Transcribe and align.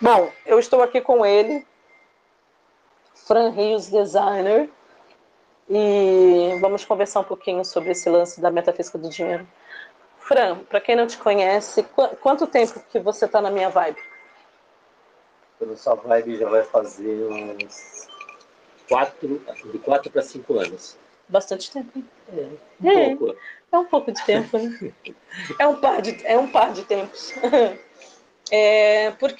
Bom, 0.00 0.30
eu 0.44 0.58
estou 0.58 0.82
aqui 0.82 1.00
com 1.00 1.24
ele, 1.24 1.66
Fran 3.14 3.48
Rios, 3.48 3.88
designer, 3.88 4.68
e 5.70 6.58
vamos 6.60 6.84
conversar 6.84 7.20
um 7.20 7.24
pouquinho 7.24 7.64
sobre 7.64 7.92
esse 7.92 8.08
lance 8.10 8.38
da 8.38 8.50
metafísica 8.50 8.98
do 8.98 9.08
dinheiro. 9.08 9.46
Fran, 10.18 10.58
para 10.64 10.82
quem 10.82 10.96
não 10.96 11.06
te 11.06 11.16
conhece, 11.16 11.82
qu 11.82 12.08
quanto 12.20 12.46
tempo 12.46 12.78
que 12.90 12.98
você 12.98 13.24
está 13.24 13.40
na 13.40 13.50
minha 13.50 13.70
vibe? 13.70 13.98
Pela 15.58 15.74
sua 15.76 15.94
vibe 15.94 16.36
já 16.36 16.48
vai 16.50 16.62
fazer 16.62 17.24
uns 17.30 18.06
quatro, 18.86 19.42
de 19.72 19.78
quatro 19.78 20.10
para 20.10 20.20
cinco 20.20 20.58
anos. 20.58 20.98
Bastante 21.26 21.70
tempo. 21.70 21.90
Hein? 21.96 22.06
É, 22.84 22.86
um 22.86 22.90
é, 22.90 23.16
pouco. 23.16 23.36
É 23.72 23.78
um 23.78 23.84
pouco 23.86 24.12
de 24.12 24.26
tempo, 24.26 24.58
né? 24.58 24.92
é, 25.58 25.66
um 25.66 25.80
par 25.80 26.02
de, 26.02 26.26
é 26.26 26.38
um 26.38 26.48
par 26.48 26.72
de 26.74 26.84
tempos. 26.84 27.32
é, 28.52 29.10
por, 29.12 29.34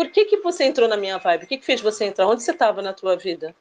por 0.00 0.08
que, 0.08 0.24
que 0.24 0.38
você 0.38 0.64
entrou 0.64 0.88
na 0.88 0.96
minha 0.96 1.18
vibe? 1.18 1.44
O 1.44 1.46
que, 1.46 1.58
que 1.58 1.66
fez 1.66 1.78
você 1.82 2.06
entrar? 2.06 2.26
Onde 2.26 2.42
você 2.42 2.52
estava 2.52 2.80
na 2.80 2.94
tua 2.94 3.18
vida? 3.18 3.54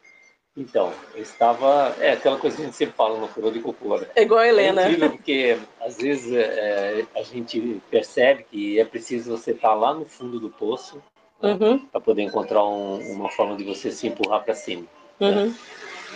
Então, 0.56 0.94
eu 1.14 1.22
estava. 1.22 1.94
É 2.00 2.14
aquela 2.14 2.38
coisa 2.38 2.56
que 2.56 2.62
a 2.62 2.66
gente 2.66 2.78
sempre 2.78 2.96
fala 2.96 3.20
no 3.20 3.28
furor 3.28 3.52
de 3.52 3.60
cocô, 3.60 3.98
né? 3.98 4.08
É 4.16 4.22
igual 4.22 4.40
a 4.40 4.48
Helena. 4.48 4.84
É 4.84 4.86
incrível 4.86 5.10
porque 5.10 5.58
às 5.82 5.98
vezes 5.98 6.32
é, 6.32 7.06
a 7.14 7.24
gente 7.24 7.82
percebe 7.92 8.46
que 8.50 8.80
é 8.80 8.86
preciso 8.86 9.36
você 9.36 9.52
estar 9.52 9.74
lá 9.74 9.94
no 9.94 10.06
fundo 10.06 10.40
do 10.40 10.50
poço 10.50 11.04
né? 11.44 11.58
uhum. 11.60 11.80
para 11.80 12.00
poder 12.00 12.22
encontrar 12.22 12.64
um, 12.64 13.00
uma 13.12 13.30
forma 13.30 13.58
de 13.58 13.66
você 13.66 13.92
se 13.92 14.08
empurrar 14.08 14.42
para 14.42 14.56
cima. 14.56 14.86
Né? 15.20 15.30
Uhum. 15.30 15.46
Né? 15.48 15.56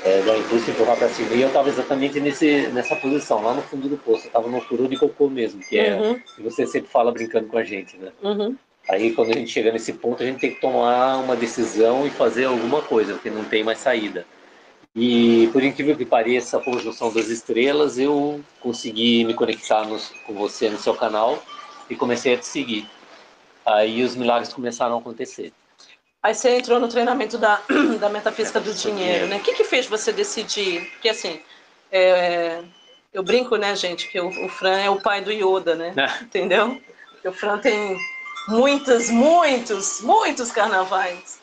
É, 0.05 0.21
dar 0.21 0.37
impulso 0.37 0.69
e 0.69 0.71
empurrar 0.71 0.97
para 0.97 1.09
cima. 1.09 1.33
E 1.33 1.41
eu 1.41 1.49
estava 1.49 1.67
exatamente 1.67 2.21
nesse, 2.21 2.67
nessa 2.67 2.95
posição, 2.95 3.43
lá 3.43 3.53
no 3.53 3.61
fundo 3.61 3.89
do 3.89 3.97
poço. 3.97 4.23
Eu 4.23 4.27
estava 4.27 4.47
no 4.47 4.61
furor 4.61 4.87
de 4.87 4.95
cocô 4.95 5.29
mesmo, 5.29 5.61
que 5.61 5.77
é 5.77 5.95
uhum. 5.95 6.17
que 6.17 6.41
você 6.41 6.65
sempre 6.65 6.89
fala 6.89 7.11
brincando 7.11 7.49
com 7.49 7.57
a 7.57 7.63
gente, 7.65 7.97
né? 7.97 8.13
Uhum. 8.23 8.57
Aí, 8.89 9.13
quando 9.13 9.31
a 9.31 9.33
gente 9.33 9.51
chega 9.51 9.71
nesse 9.71 9.93
ponto, 9.93 10.21
a 10.21 10.25
gente 10.25 10.39
tem 10.39 10.53
que 10.53 10.59
tomar 10.59 11.17
uma 11.17 11.35
decisão 11.35 12.05
e 12.05 12.09
fazer 12.09 12.45
alguma 12.45 12.81
coisa, 12.81 13.13
porque 13.13 13.29
não 13.29 13.45
tem 13.45 13.63
mais 13.63 13.79
saída. 13.79 14.25
E, 14.95 15.49
por 15.51 15.63
incrível 15.63 15.95
que 15.95 16.05
pareça, 16.05 16.57
a 16.57 16.61
conjunção 16.61 17.11
das 17.11 17.27
estrelas, 17.29 17.97
eu 17.97 18.43
consegui 18.59 19.23
me 19.23 19.33
conectar 19.33 19.87
no, 19.87 19.97
com 20.27 20.33
você 20.33 20.69
no 20.69 20.77
seu 20.77 20.93
canal 20.93 21.41
e 21.89 21.95
comecei 21.95 22.35
a 22.35 22.37
te 22.37 22.45
seguir. 22.45 22.87
Aí 23.65 24.03
os 24.03 24.15
milagres 24.15 24.53
começaram 24.53 24.95
a 24.95 24.99
acontecer. 24.99 25.53
Aí 26.21 26.35
você 26.35 26.57
entrou 26.57 26.79
no 26.79 26.87
treinamento 26.87 27.37
da, 27.37 27.61
da 27.99 28.09
metafísica 28.09 28.59
do 28.59 28.73
dinheiro, 28.73 29.27
né? 29.27 29.37
O 29.37 29.41
que, 29.41 29.53
que 29.53 29.63
fez 29.63 29.87
você 29.87 30.11
decidir? 30.11 30.89
Porque, 30.91 31.09
assim, 31.09 31.39
é, 31.91 32.61
eu 33.13 33.23
brinco, 33.23 33.55
né, 33.55 33.75
gente, 33.75 34.07
que 34.09 34.19
o, 34.19 34.27
o 34.27 34.49
Fran 34.49 34.77
é 34.77 34.89
o 34.89 35.01
pai 35.01 35.21
do 35.21 35.31
Yoda, 35.31 35.75
né? 35.75 35.93
Entendeu? 36.21 36.79
Porque 37.11 37.27
o 37.27 37.33
Fran 37.33 37.57
tem 37.57 37.97
muitos, 38.47 39.09
muitos, 39.09 40.01
muitos 40.01 40.51
carnavais. 40.51 41.39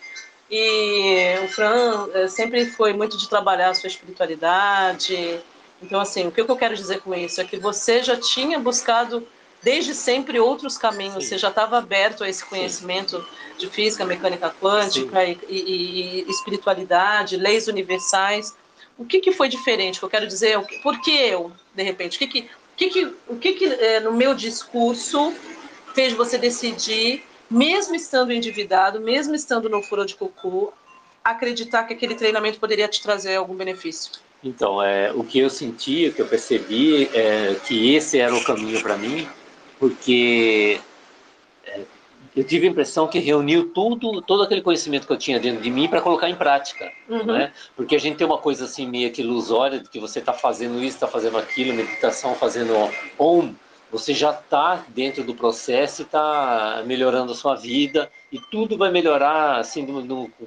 E 0.50 1.38
o 1.44 1.48
Fran 1.48 2.08
eh, 2.12 2.28
sempre 2.28 2.66
foi 2.66 2.92
muito 2.92 3.16
de 3.16 3.28
trabalhar 3.28 3.70
a 3.70 3.74
sua 3.74 3.86
espiritualidade. 3.86 5.40
Então, 5.80 6.00
assim, 6.00 6.26
o 6.26 6.32
que 6.32 6.40
eu 6.40 6.56
quero 6.56 6.74
dizer 6.74 7.00
com 7.00 7.14
isso 7.14 7.40
é 7.40 7.44
que 7.44 7.56
você 7.56 8.02
já 8.02 8.16
tinha 8.16 8.58
buscado 8.58 9.26
desde 9.62 9.94
sempre 9.94 10.40
outros 10.40 10.76
caminhos, 10.76 11.24
Sim. 11.24 11.30
você 11.30 11.38
já 11.38 11.48
estava 11.48 11.78
aberto 11.78 12.24
a 12.24 12.28
esse 12.28 12.44
conhecimento 12.44 13.18
Sim. 13.18 13.26
de 13.58 13.68
física, 13.68 14.04
mecânica 14.04 14.54
quântica 14.60 15.24
e, 15.24 15.38
e, 15.48 16.22
e, 16.22 16.30
espiritualidade, 16.30 17.36
leis 17.36 17.68
universais. 17.68 18.54
O 18.98 19.04
que, 19.04 19.20
que 19.20 19.32
foi 19.32 19.48
diferente? 19.48 19.96
O 19.96 20.00
que 20.00 20.04
eu 20.06 20.10
quero 20.10 20.26
dizer 20.26 20.58
é 20.58 20.80
por 20.82 21.00
que 21.00 21.10
eu, 21.10 21.52
de 21.74 21.82
repente? 21.82 22.16
O 22.16 22.18
que, 22.18 22.26
que, 22.26 22.40
o 22.40 22.76
que, 22.76 22.90
que, 22.90 23.04
o 23.28 23.36
que, 23.36 23.52
que 23.52 23.64
é, 23.66 24.00
no 24.00 24.12
meu 24.12 24.34
discurso 24.34 25.32
fez 25.94 26.12
você 26.12 26.38
decidir, 26.38 27.24
mesmo 27.50 27.94
estando 27.94 28.32
endividado, 28.32 29.00
mesmo 29.00 29.34
estando 29.34 29.68
no 29.68 29.82
furo 29.82 30.04
de 30.04 30.14
cocô, 30.14 30.72
acreditar 31.22 31.84
que 31.84 31.94
aquele 31.94 32.14
treinamento 32.14 32.58
poderia 32.58 32.88
te 32.88 33.02
trazer 33.02 33.36
algum 33.36 33.54
benefício? 33.54 34.12
Então, 34.42 34.82
é, 34.82 35.12
o 35.12 35.22
que 35.22 35.38
eu 35.38 35.50
senti, 35.50 36.08
o 36.08 36.14
que 36.14 36.22
eu 36.22 36.26
percebi, 36.26 37.10
é 37.14 37.54
que 37.66 37.94
esse 37.94 38.18
era 38.18 38.34
o 38.34 38.42
caminho 38.42 38.80
para 38.80 38.96
mim, 38.96 39.28
porque 39.78 40.80
é, 41.66 41.80
eu 42.34 42.44
tive 42.44 42.66
a 42.66 42.70
impressão 42.70 43.06
que 43.06 43.18
reuniu 43.18 43.70
tudo, 43.70 44.22
todo 44.22 44.42
aquele 44.42 44.62
conhecimento 44.62 45.06
que 45.06 45.12
eu 45.12 45.18
tinha 45.18 45.38
dentro 45.38 45.60
de 45.60 45.70
mim 45.70 45.88
para 45.88 46.00
colocar 46.00 46.30
em 46.30 46.34
prática, 46.34 46.90
uhum. 47.08 47.26
né? 47.26 47.52
Porque 47.76 47.94
a 47.94 48.00
gente 48.00 48.16
tem 48.16 48.26
uma 48.26 48.38
coisa 48.38 48.64
assim 48.64 48.88
meio 48.88 49.10
que 49.12 49.20
ilusória 49.20 49.78
de 49.78 49.90
que 49.90 49.98
você 49.98 50.20
está 50.20 50.32
fazendo 50.32 50.78
isso, 50.78 50.96
está 50.96 51.08
fazendo 51.08 51.36
aquilo, 51.36 51.74
meditação, 51.74 52.34
fazendo 52.34 52.72
om, 53.18 53.52
você 53.90 54.14
já 54.14 54.30
está 54.30 54.84
dentro 54.88 55.24
do 55.24 55.34
processo 55.34 56.02
e 56.02 56.04
está 56.04 56.82
melhorando 56.86 57.32
a 57.32 57.34
sua 57.34 57.54
vida 57.54 58.10
e 58.30 58.38
tudo 58.38 58.78
vai 58.78 58.90
melhorar 58.90 59.56
assim 59.58 59.86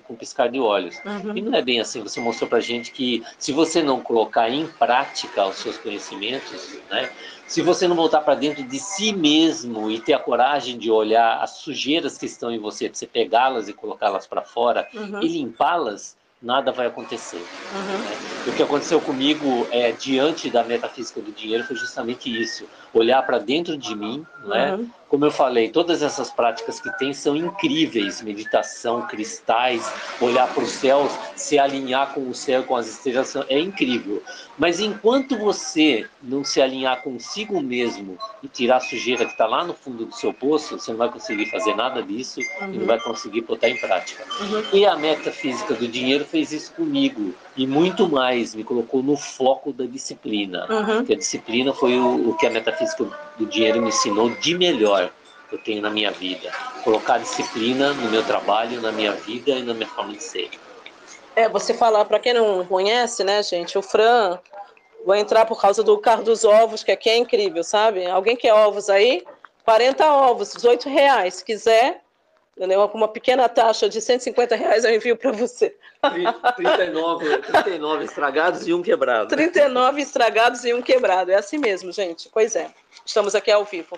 com 0.04 0.16
piscar 0.16 0.50
de 0.50 0.60
olhos. 0.60 0.96
Uhum. 1.06 1.38
E 1.38 1.42
não 1.42 1.54
é 1.54 1.62
bem 1.62 1.80
assim. 1.80 2.02
Você 2.02 2.22
mostrou 2.22 2.50
para 2.50 2.60
gente 2.60 2.92
que 2.92 3.24
se 3.38 3.52
você 3.52 3.84
não 3.84 4.00
colocar 4.00 4.50
em 4.50 4.68
prática 4.68 5.46
os 5.46 5.58
seus 5.58 5.78
conhecimentos, 5.78 6.78
né, 6.90 7.10
se 7.46 7.62
você 7.62 7.88
não 7.88 7.96
voltar 7.96 8.22
para 8.22 8.36
dentro 8.36 8.64
de 8.64 8.80
si 8.80 9.14
mesmo 9.14 9.92
e 9.92 10.00
ter 10.00 10.14
a 10.14 10.20
coragem 10.20 10.78
de 10.78 10.90
olhar 10.90 11.42
as 11.42 11.58
sujeiras 11.58 12.18
que 12.18 12.26
estão 12.26 12.52
em 12.52 12.58
você, 12.58 12.88
para 12.88 12.98
você 12.98 13.08
pegá-las 13.08 13.68
e 13.68 13.74
colocá-las 13.74 14.26
para 14.26 14.42
fora 14.42 14.88
uhum. 14.94 15.22
e 15.22 15.28
limpá-las, 15.28 16.16
nada 16.44 16.72
vai 16.72 16.88
acontecer. 16.88 17.38
Uhum. 17.38 17.98
Né? 18.00 18.18
O 18.46 18.52
que 18.52 18.62
aconteceu 18.62 19.00
comigo 19.00 19.66
é, 19.72 19.94
diante 19.94 20.50
da 20.50 20.64
metafísica 20.64 21.22
do 21.22 21.32
dinheiro 21.32 21.64
foi 21.64 21.78
justamente 21.78 22.30
isso: 22.30 22.66
olhar 22.94 23.26
para 23.26 23.40
dentro 23.40 23.78
de 23.78 23.96
mim, 23.96 24.26
né? 24.46 24.76
Uhum. 24.76 24.90
Como 25.14 25.26
eu 25.26 25.32
falei, 25.32 25.70
todas 25.70 26.02
essas 26.02 26.32
práticas 26.32 26.82
que 26.82 26.90
tem 26.98 27.14
são 27.14 27.36
incríveis: 27.36 28.22
meditação, 28.24 29.04
cristais, 29.04 29.88
olhar 30.20 30.52
para 30.52 30.64
o 30.64 30.68
céu, 30.68 31.08
se 31.36 31.60
alinhar 31.60 32.16
com 32.16 32.28
o 32.28 32.34
céu, 32.34 32.64
com 32.64 32.76
as 32.76 32.88
estrelas, 32.88 33.36
é 33.48 33.60
incrível. 33.60 34.24
Mas 34.58 34.80
enquanto 34.80 35.38
você 35.38 36.08
não 36.22 36.44
se 36.44 36.60
alinhar 36.60 37.04
consigo 37.04 37.62
mesmo 37.62 38.18
e 38.42 38.48
tirar 38.48 38.78
a 38.78 38.80
sujeira 38.80 39.26
que 39.26 39.32
está 39.32 39.46
lá 39.46 39.64
no 39.64 39.76
fundo 39.76 40.06
do 40.06 40.16
seu 40.16 40.34
poço, 40.34 40.80
você 40.80 40.92
não 40.92 40.98
vai 40.98 41.10
conseguir 41.10 41.46
fazer 41.46 41.76
nada 41.76 42.02
disso 42.02 42.40
uhum. 42.40 42.68
e 42.68 42.72
não 42.74 42.80
uhum. 42.80 42.86
vai 42.88 43.00
conseguir 43.00 43.42
botar 43.42 43.70
em 43.70 43.78
prática. 43.78 44.24
Uhum. 44.42 44.64
E 44.74 44.84
a 44.84 44.96
metafísica 44.96 45.76
do 45.76 45.88
dinheiro 45.88 46.26
fez 46.34 46.52
isso 46.52 46.74
comigo 46.74 47.32
e 47.56 47.68
muito 47.68 48.10
mais, 48.10 48.56
me 48.56 48.64
colocou 48.64 49.04
no 49.04 49.16
foco 49.16 49.72
da 49.72 49.86
disciplina. 49.86 50.66
Uhum. 50.68 50.98
Porque 50.98 51.14
a 51.14 51.18
disciplina 51.18 51.72
foi 51.72 51.96
o, 51.96 52.32
o, 52.32 52.36
que 52.36 52.48
a 52.48 52.50
metafísica 52.50 53.06
do 53.38 53.46
dinheiro 53.46 53.80
me 53.80 53.90
ensinou 53.90 54.32
de 54.32 54.58
melhor 54.58 55.12
que 55.48 55.54
eu 55.54 55.60
tenho 55.60 55.84
na 55.84 55.92
minha 55.92 56.10
vida. 56.10 56.52
Colocar 56.84 57.20
disciplina 57.20 57.94
no 57.94 58.10
meu 58.10 58.24
trabalho, 58.24 58.82
na 58.82 58.92
minha 58.92 59.12
vida 59.12 59.52
e 59.52 59.62
na 59.62 59.76
minha 59.76 59.88
forma 59.88 60.14
de 60.14 60.24
ser. 60.24 60.50
É, 61.36 61.48
você 61.48 61.72
falar, 61.72 62.04
para 62.06 62.18
quem 62.18 62.34
não 62.34 62.66
conhece, 62.66 63.24
né, 63.24 63.44
gente, 63.44 63.78
o 63.78 63.84
Fran, 63.84 64.40
vou 65.06 65.14
entrar 65.14 65.46
por 65.46 65.62
causa 65.62 65.84
do 65.84 66.00
carro 66.00 66.24
dos 66.24 66.44
ovos, 66.44 66.84
que 66.84 66.92
aqui 66.92 67.12
é 67.12 67.18
incrível, 67.18 67.64
sabe? 67.64 68.08
Alguém 68.08 68.36
quer 68.36 68.54
ovos 68.56 68.90
aí? 68.90 69.24
40 69.64 70.12
ovos, 70.12 70.52
18 70.54 70.90
reais. 70.90 71.36
Se 71.36 71.46
quiser, 71.46 72.03
entendeu? 72.56 72.88
com 72.88 72.98
uma 72.98 73.08
pequena 73.08 73.50
taxa 73.50 73.90
de 73.90 74.00
150 74.00 74.56
reais 74.56 74.84
eu 74.84 74.94
envio 74.94 75.18
para 75.18 75.32
você. 75.32 75.76
39, 76.56 77.38
39 77.40 78.06
estragados 78.06 78.68
e 78.68 78.74
um 78.74 78.82
quebrado. 78.82 79.30
39 79.30 80.02
estragados 80.02 80.66
e 80.66 80.74
um 80.74 80.82
quebrado. 80.82 81.32
É 81.32 81.36
assim 81.36 81.58
mesmo, 81.58 81.92
gente. 81.92 82.30
Pois 82.32 82.56
é. 82.56 82.70
Estamos 83.06 83.36
aqui 83.36 83.52
ao 83.52 83.66
vivo. 83.66 83.98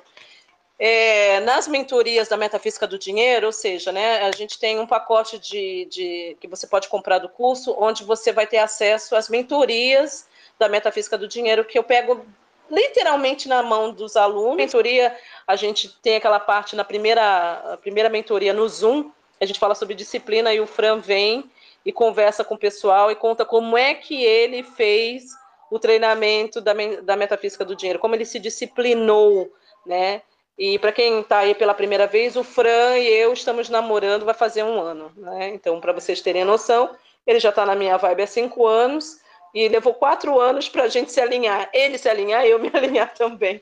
É, 0.78 1.40
nas 1.42 1.68
mentorias 1.68 2.28
da 2.28 2.36
Metafísica 2.36 2.86
do 2.86 3.00
Dinheiro, 3.00 3.46
ou 3.46 3.54
seja, 3.54 3.94
né, 3.94 4.24
a 4.24 4.32
gente 4.32 4.60
tem 4.60 4.78
um 4.78 4.86
pacote 4.86 5.40
de, 5.40 5.88
de, 5.90 6.38
que 6.40 6.50
você 6.50 6.68
pode 6.68 6.90
comprar 6.90 7.20
do 7.20 7.30
curso, 7.30 7.74
onde 7.80 8.04
você 8.04 8.34
vai 8.34 8.46
ter 8.46 8.58
acesso 8.58 9.16
às 9.16 9.30
mentorias 9.30 10.28
da 10.60 10.68
Metafísica 10.68 11.18
do 11.18 11.30
Dinheiro, 11.30 11.64
que 11.64 11.80
eu 11.80 11.84
pego 11.84 12.26
literalmente 12.70 13.48
na 13.48 13.62
mão 13.62 13.92
dos 13.92 14.16
alunos. 14.16 14.56
Mentoria, 14.56 15.16
a 15.46 15.56
gente 15.56 15.90
tem 16.02 16.16
aquela 16.16 16.40
parte 16.40 16.76
na 16.76 16.84
primeira, 16.84 17.78
primeira 17.82 18.10
mentoria 18.10 18.54
no 18.54 18.68
Zoom, 18.68 19.12
a 19.40 19.46
gente 19.46 19.60
fala 19.60 19.76
sobre 19.76 19.96
disciplina 19.96 20.54
e 20.54 20.60
o 20.60 20.68
Fran 20.68 21.00
vem 21.00 21.50
e 21.86 21.92
conversa 21.92 22.44
com 22.44 22.56
o 22.56 22.60
pessoal 22.60 23.12
e 23.12 23.16
conta 23.16 23.46
como 23.46 23.78
é 23.78 23.94
que 23.94 24.24
ele 24.24 24.64
fez 24.64 25.26
o 25.70 25.78
treinamento 25.78 26.62
da, 26.62 26.74
da 27.04 27.16
metafísica 27.16 27.66
do 27.66 27.76
dinheiro, 27.76 28.00
como 28.00 28.16
ele 28.16 28.26
se 28.26 28.40
disciplinou, 28.40 29.52
né? 29.86 30.22
E 30.58 30.80
para 30.80 30.92
quem 30.92 31.20
está 31.20 31.40
aí 31.40 31.54
pela 31.54 31.74
primeira 31.74 32.08
vez, 32.08 32.38
o 32.38 32.44
Fran 32.44 32.98
e 32.98 33.08
eu 33.08 33.34
estamos 33.34 33.70
namorando, 33.70 34.26
vai 34.26 34.34
fazer 34.34 34.64
um 34.64 34.80
ano, 34.80 35.12
né? 35.18 35.50
Então, 35.50 35.82
para 35.82 35.92
vocês 35.92 36.22
terem 36.22 36.46
noção, 36.46 36.96
ele 37.28 37.40
já 37.40 37.50
está 37.50 37.66
na 37.66 37.76
minha 37.76 37.98
vibe 37.98 38.24
há 38.24 38.28
cinco 38.28 38.66
anos 38.66 39.20
e 39.56 39.70
levou 39.70 39.94
quatro 39.94 40.38
anos 40.38 40.68
para 40.68 40.84
a 40.84 40.88
gente 40.90 41.14
se 41.14 41.22
alinhar. 41.22 41.70
Ele 41.74 41.98
se 41.98 42.10
alinhar, 42.10 42.46
eu 42.46 42.60
me 42.60 42.70
alinhar 42.76 43.14
também. 43.14 43.62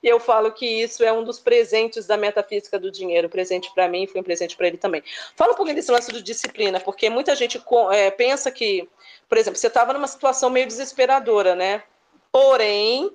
E 0.00 0.08
eu 0.08 0.20
falo 0.20 0.52
que 0.52 0.64
isso 0.66 1.04
é 1.04 1.12
um 1.12 1.24
dos 1.24 1.40
presentes 1.40 2.06
da 2.06 2.16
metafísica 2.16 2.78
do 2.78 2.90
dinheiro. 2.90 3.28
Presente 3.28 3.72
para 3.74 3.88
mim 3.88 4.06
foi 4.06 4.20
um 4.20 4.24
presente 4.24 4.56
para 4.56 4.68
ele 4.68 4.76
também. 4.76 5.02
Fala 5.36 5.52
um 5.52 5.56
pouquinho 5.56 5.76
desse 5.76 5.90
lance 5.90 6.12
de 6.12 6.22
disciplina, 6.22 6.78
porque 6.78 7.10
muita 7.10 7.34
gente 7.34 7.60
é, 7.92 8.10
pensa 8.10 8.50
que, 8.50 8.88
por 9.28 9.36
exemplo, 9.36 9.58
você 9.58 9.66
estava 9.66 9.92
numa 9.92 10.06
situação 10.06 10.48
meio 10.48 10.66
desesperadora, 10.66 11.54
né? 11.54 11.82
Porém, 12.30 13.10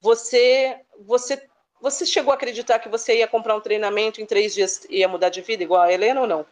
você, 0.00 0.76
você 0.98 1.40
você 1.80 2.04
chegou 2.04 2.30
a 2.30 2.34
acreditar 2.34 2.78
que 2.78 2.90
você 2.90 3.16
ia 3.16 3.26
comprar 3.26 3.56
um 3.56 3.60
treinamento 3.60 4.20
em 4.20 4.26
três 4.26 4.54
dias 4.54 4.86
e 4.90 4.98
ia 4.98 5.08
mudar 5.08 5.30
de 5.30 5.40
vida, 5.40 5.62
igual 5.62 5.80
a 5.80 5.92
Helena 5.92 6.20
ou 6.20 6.26
não? 6.26 6.46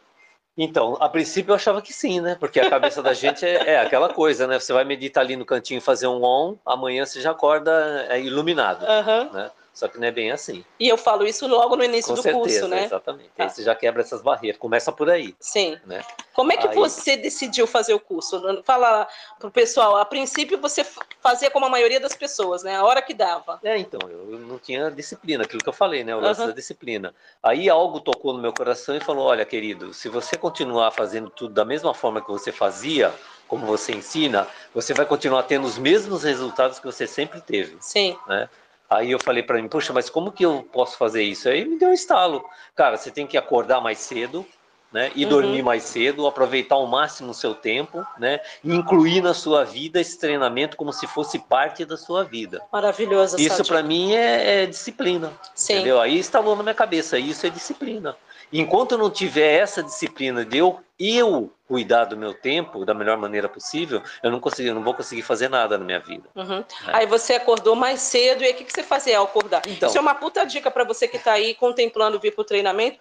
Então, 0.61 0.97
a 0.99 1.07
princípio 1.07 1.51
eu 1.51 1.55
achava 1.55 1.81
que 1.81 1.93
sim, 1.93 2.19
né? 2.19 2.35
Porque 2.37 2.59
a 2.59 2.69
cabeça 2.69 3.01
da 3.01 3.13
gente 3.13 3.45
é, 3.45 3.75
é, 3.75 3.79
aquela 3.79 4.13
coisa, 4.13 4.45
né? 4.45 4.59
Você 4.59 4.73
vai 4.73 4.83
meditar 4.83 5.23
ali 5.23 5.37
no 5.37 5.45
cantinho 5.45 5.77
e 5.77 5.81
fazer 5.81 6.07
um 6.07 6.21
on, 6.21 6.57
amanhã 6.65 7.05
você 7.05 7.21
já 7.21 7.31
acorda 7.31 8.05
é, 8.09 8.19
iluminado, 8.19 8.83
uhum. 8.83 9.31
né? 9.31 9.51
Só 9.79 9.87
que 9.87 9.97
não 9.97 10.07
é 10.07 10.11
bem 10.11 10.29
assim. 10.29 10.65
E 10.77 10.89
eu 10.89 10.97
falo 10.97 11.25
isso 11.25 11.47
logo 11.47 11.77
no 11.77 11.85
início 11.85 12.09
Com 12.09 12.15
do 12.15 12.21
certeza, 12.21 12.41
curso, 12.41 12.67
né? 12.67 12.83
Exatamente. 12.83 13.29
Tá. 13.29 13.45
Aí 13.45 13.49
você 13.49 13.63
já 13.63 13.73
quebra 13.73 14.01
essas 14.01 14.21
barreiras. 14.21 14.59
Começa 14.59 14.91
por 14.91 15.09
aí. 15.09 15.33
Sim. 15.39 15.79
Né? 15.85 16.03
Como 16.33 16.51
é 16.51 16.57
que 16.57 16.67
aí... 16.67 16.75
você 16.75 17.15
decidiu 17.15 17.65
fazer 17.65 17.93
o 17.93 17.99
curso? 17.99 18.61
Fala 18.65 19.07
pro 19.39 19.49
pessoal, 19.49 19.95
a 19.95 20.03
princípio 20.03 20.59
você 20.59 20.85
fazia 21.21 21.49
como 21.49 21.65
a 21.65 21.69
maioria 21.69 21.97
das 21.97 22.13
pessoas, 22.13 22.61
né? 22.61 22.75
A 22.75 22.83
hora 22.83 23.01
que 23.01 23.13
dava. 23.13 23.57
É, 23.63 23.77
então, 23.77 24.01
eu 24.09 24.37
não 24.37 24.59
tinha 24.59 24.91
disciplina, 24.91 25.45
aquilo 25.45 25.63
que 25.63 25.69
eu 25.69 25.73
falei, 25.73 26.03
né? 26.03 26.13
O 26.13 26.19
lance 26.19 26.41
uhum. 26.41 26.47
da 26.47 26.53
disciplina. 26.53 27.15
Aí 27.41 27.69
algo 27.69 28.01
tocou 28.01 28.33
no 28.33 28.41
meu 28.41 28.51
coração 28.51 28.97
e 28.97 28.99
falou: 28.99 29.27
olha, 29.27 29.45
querido, 29.45 29.93
se 29.93 30.09
você 30.09 30.35
continuar 30.35 30.91
fazendo 30.91 31.29
tudo 31.29 31.53
da 31.53 31.63
mesma 31.63 31.93
forma 31.93 32.21
que 32.21 32.29
você 32.29 32.51
fazia, 32.51 33.13
como 33.47 33.65
você 33.65 33.93
ensina, 33.93 34.45
você 34.75 34.93
vai 34.93 35.05
continuar 35.05 35.43
tendo 35.43 35.65
os 35.65 35.77
mesmos 35.77 36.23
resultados 36.23 36.79
que 36.79 36.85
você 36.85 37.07
sempre 37.07 37.39
teve. 37.39 37.77
Sim. 37.79 38.17
Né? 38.27 38.49
Aí 38.89 39.11
eu 39.11 39.19
falei 39.19 39.43
para 39.43 39.61
mim, 39.61 39.67
poxa, 39.67 39.93
mas 39.93 40.09
como 40.09 40.31
que 40.31 40.43
eu 40.43 40.67
posso 40.71 40.97
fazer 40.97 41.21
isso? 41.21 41.47
Aí 41.47 41.63
me 41.63 41.77
deu 41.77 41.89
um 41.89 41.93
estalo. 41.93 42.43
Cara, 42.75 42.97
você 42.97 43.11
tem 43.11 43.27
que 43.27 43.37
acordar 43.37 43.79
mais 43.79 43.99
cedo, 43.99 44.43
né? 44.91 45.11
E 45.15 45.23
uhum. 45.23 45.29
dormir 45.29 45.61
mais 45.61 45.83
cedo, 45.83 46.25
aproveitar 46.25 46.75
ao 46.75 46.87
máximo 46.87 47.29
o 47.29 47.33
seu 47.33 47.53
tempo, 47.53 48.03
né? 48.17 48.39
E 48.63 48.73
incluir 48.73 49.21
na 49.21 49.33
sua 49.33 49.63
vida 49.63 50.01
esse 50.01 50.19
treinamento 50.19 50.75
como 50.75 50.91
se 50.91 51.05
fosse 51.05 51.37
parte 51.37 51.85
da 51.85 51.95
sua 51.95 52.23
vida. 52.23 52.61
Maravilhoso. 52.73 53.39
Isso 53.39 53.63
para 53.63 53.83
mim 53.83 54.15
é, 54.15 54.63
é, 54.63 54.65
disciplina. 54.65 55.31
Sim. 55.53 55.73
Entendeu? 55.73 56.01
Aí 56.01 56.17
instalou 56.17 56.55
na 56.55 56.63
minha 56.63 56.75
cabeça, 56.75 57.19
isso 57.19 57.45
é 57.45 57.49
disciplina. 57.49 58.15
Enquanto 58.51 58.93
eu 58.93 58.97
não 58.97 59.09
tiver 59.09 59.59
essa 59.59 59.83
disciplina 59.83 60.43
de 60.43 60.57
eu, 60.57 60.79
eu 60.99 61.51
cuidar 61.67 62.05
do 62.05 62.17
meu 62.17 62.33
tempo 62.33 62.83
da 62.83 62.93
melhor 62.93 63.17
maneira 63.17 63.47
possível, 63.47 64.01
eu 64.23 64.31
não 64.31 64.41
eu 64.57 64.75
não 64.75 64.83
vou 64.83 64.93
conseguir 64.93 65.21
fazer 65.21 65.49
nada 65.49 65.77
na 65.77 65.85
minha 65.85 65.99
vida. 65.99 66.27
Uhum. 66.35 66.59
É. 66.87 66.97
Aí 66.97 67.05
você 67.05 67.35
acordou 67.35 67.75
mais 67.75 68.01
cedo 68.01 68.41
e 68.41 68.47
aí 68.47 68.53
o 68.53 68.55
que, 68.55 68.63
que 68.63 68.73
você 68.73 68.83
fazia 68.83 69.19
ao 69.19 69.25
acordar? 69.25 69.61
Então, 69.67 69.87
Isso 69.87 69.97
é 69.97 70.01
uma 70.01 70.15
puta 70.15 70.43
dica 70.45 70.71
para 70.71 70.83
você 70.83 71.07
que 71.07 71.17
está 71.17 71.33
aí 71.33 71.53
contemplando 71.53 72.19
vir 72.19 72.33
para 72.33 72.41
o 72.41 72.45
treinamento 72.45 72.97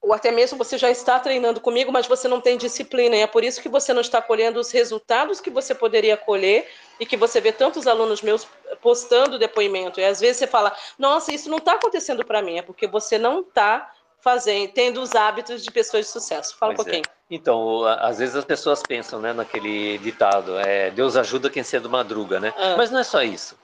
ou 0.00 0.12
até 0.12 0.30
mesmo 0.30 0.56
você 0.56 0.78
já 0.78 0.90
está 0.90 1.18
treinando 1.18 1.60
comigo, 1.60 1.90
mas 1.90 2.06
você 2.06 2.28
não 2.28 2.40
tem 2.40 2.56
disciplina, 2.56 3.16
e 3.16 3.20
é 3.20 3.26
por 3.26 3.42
isso 3.42 3.60
que 3.60 3.68
você 3.68 3.92
não 3.92 4.00
está 4.00 4.22
colhendo 4.22 4.60
os 4.60 4.70
resultados 4.70 5.40
que 5.40 5.50
você 5.50 5.74
poderia 5.74 6.16
colher 6.16 6.68
e 7.00 7.06
que 7.06 7.16
você 7.16 7.40
vê 7.40 7.50
tantos 7.50 7.86
alunos 7.86 8.22
meus 8.22 8.46
postando 8.80 9.38
depoimento. 9.38 9.98
E 9.98 10.04
às 10.04 10.20
vezes 10.20 10.36
você 10.36 10.46
fala: 10.46 10.74
Nossa, 10.98 11.32
isso 11.32 11.50
não 11.50 11.58
está 11.58 11.72
acontecendo 11.72 12.24
para 12.24 12.40
mim, 12.40 12.58
é 12.58 12.62
porque 12.62 12.86
você 12.86 13.18
não 13.18 13.40
está 13.40 13.92
fazendo, 14.20 14.72
tendo 14.72 15.00
os 15.00 15.14
hábitos 15.14 15.62
de 15.62 15.70
pessoas 15.70 16.06
de 16.06 16.12
sucesso. 16.12 16.56
Fala 16.56 16.74
pois 16.74 16.86
um 16.86 16.90
é. 16.90 16.92
pouquinho. 16.94 17.14
É. 17.14 17.18
Então, 17.30 17.84
às 17.84 18.18
vezes 18.18 18.34
as 18.34 18.44
pessoas 18.44 18.82
pensam, 18.82 19.20
né, 19.20 19.32
naquele 19.32 19.98
ditado, 19.98 20.58
é, 20.58 20.90
Deus 20.90 21.16
ajuda 21.16 21.50
quem 21.50 21.62
cedo 21.62 21.90
madruga, 21.90 22.40
né? 22.40 22.54
Ah. 22.56 22.74
Mas 22.76 22.90
não 22.90 22.98
é 22.98 23.04
só 23.04 23.22
isso. 23.22 23.56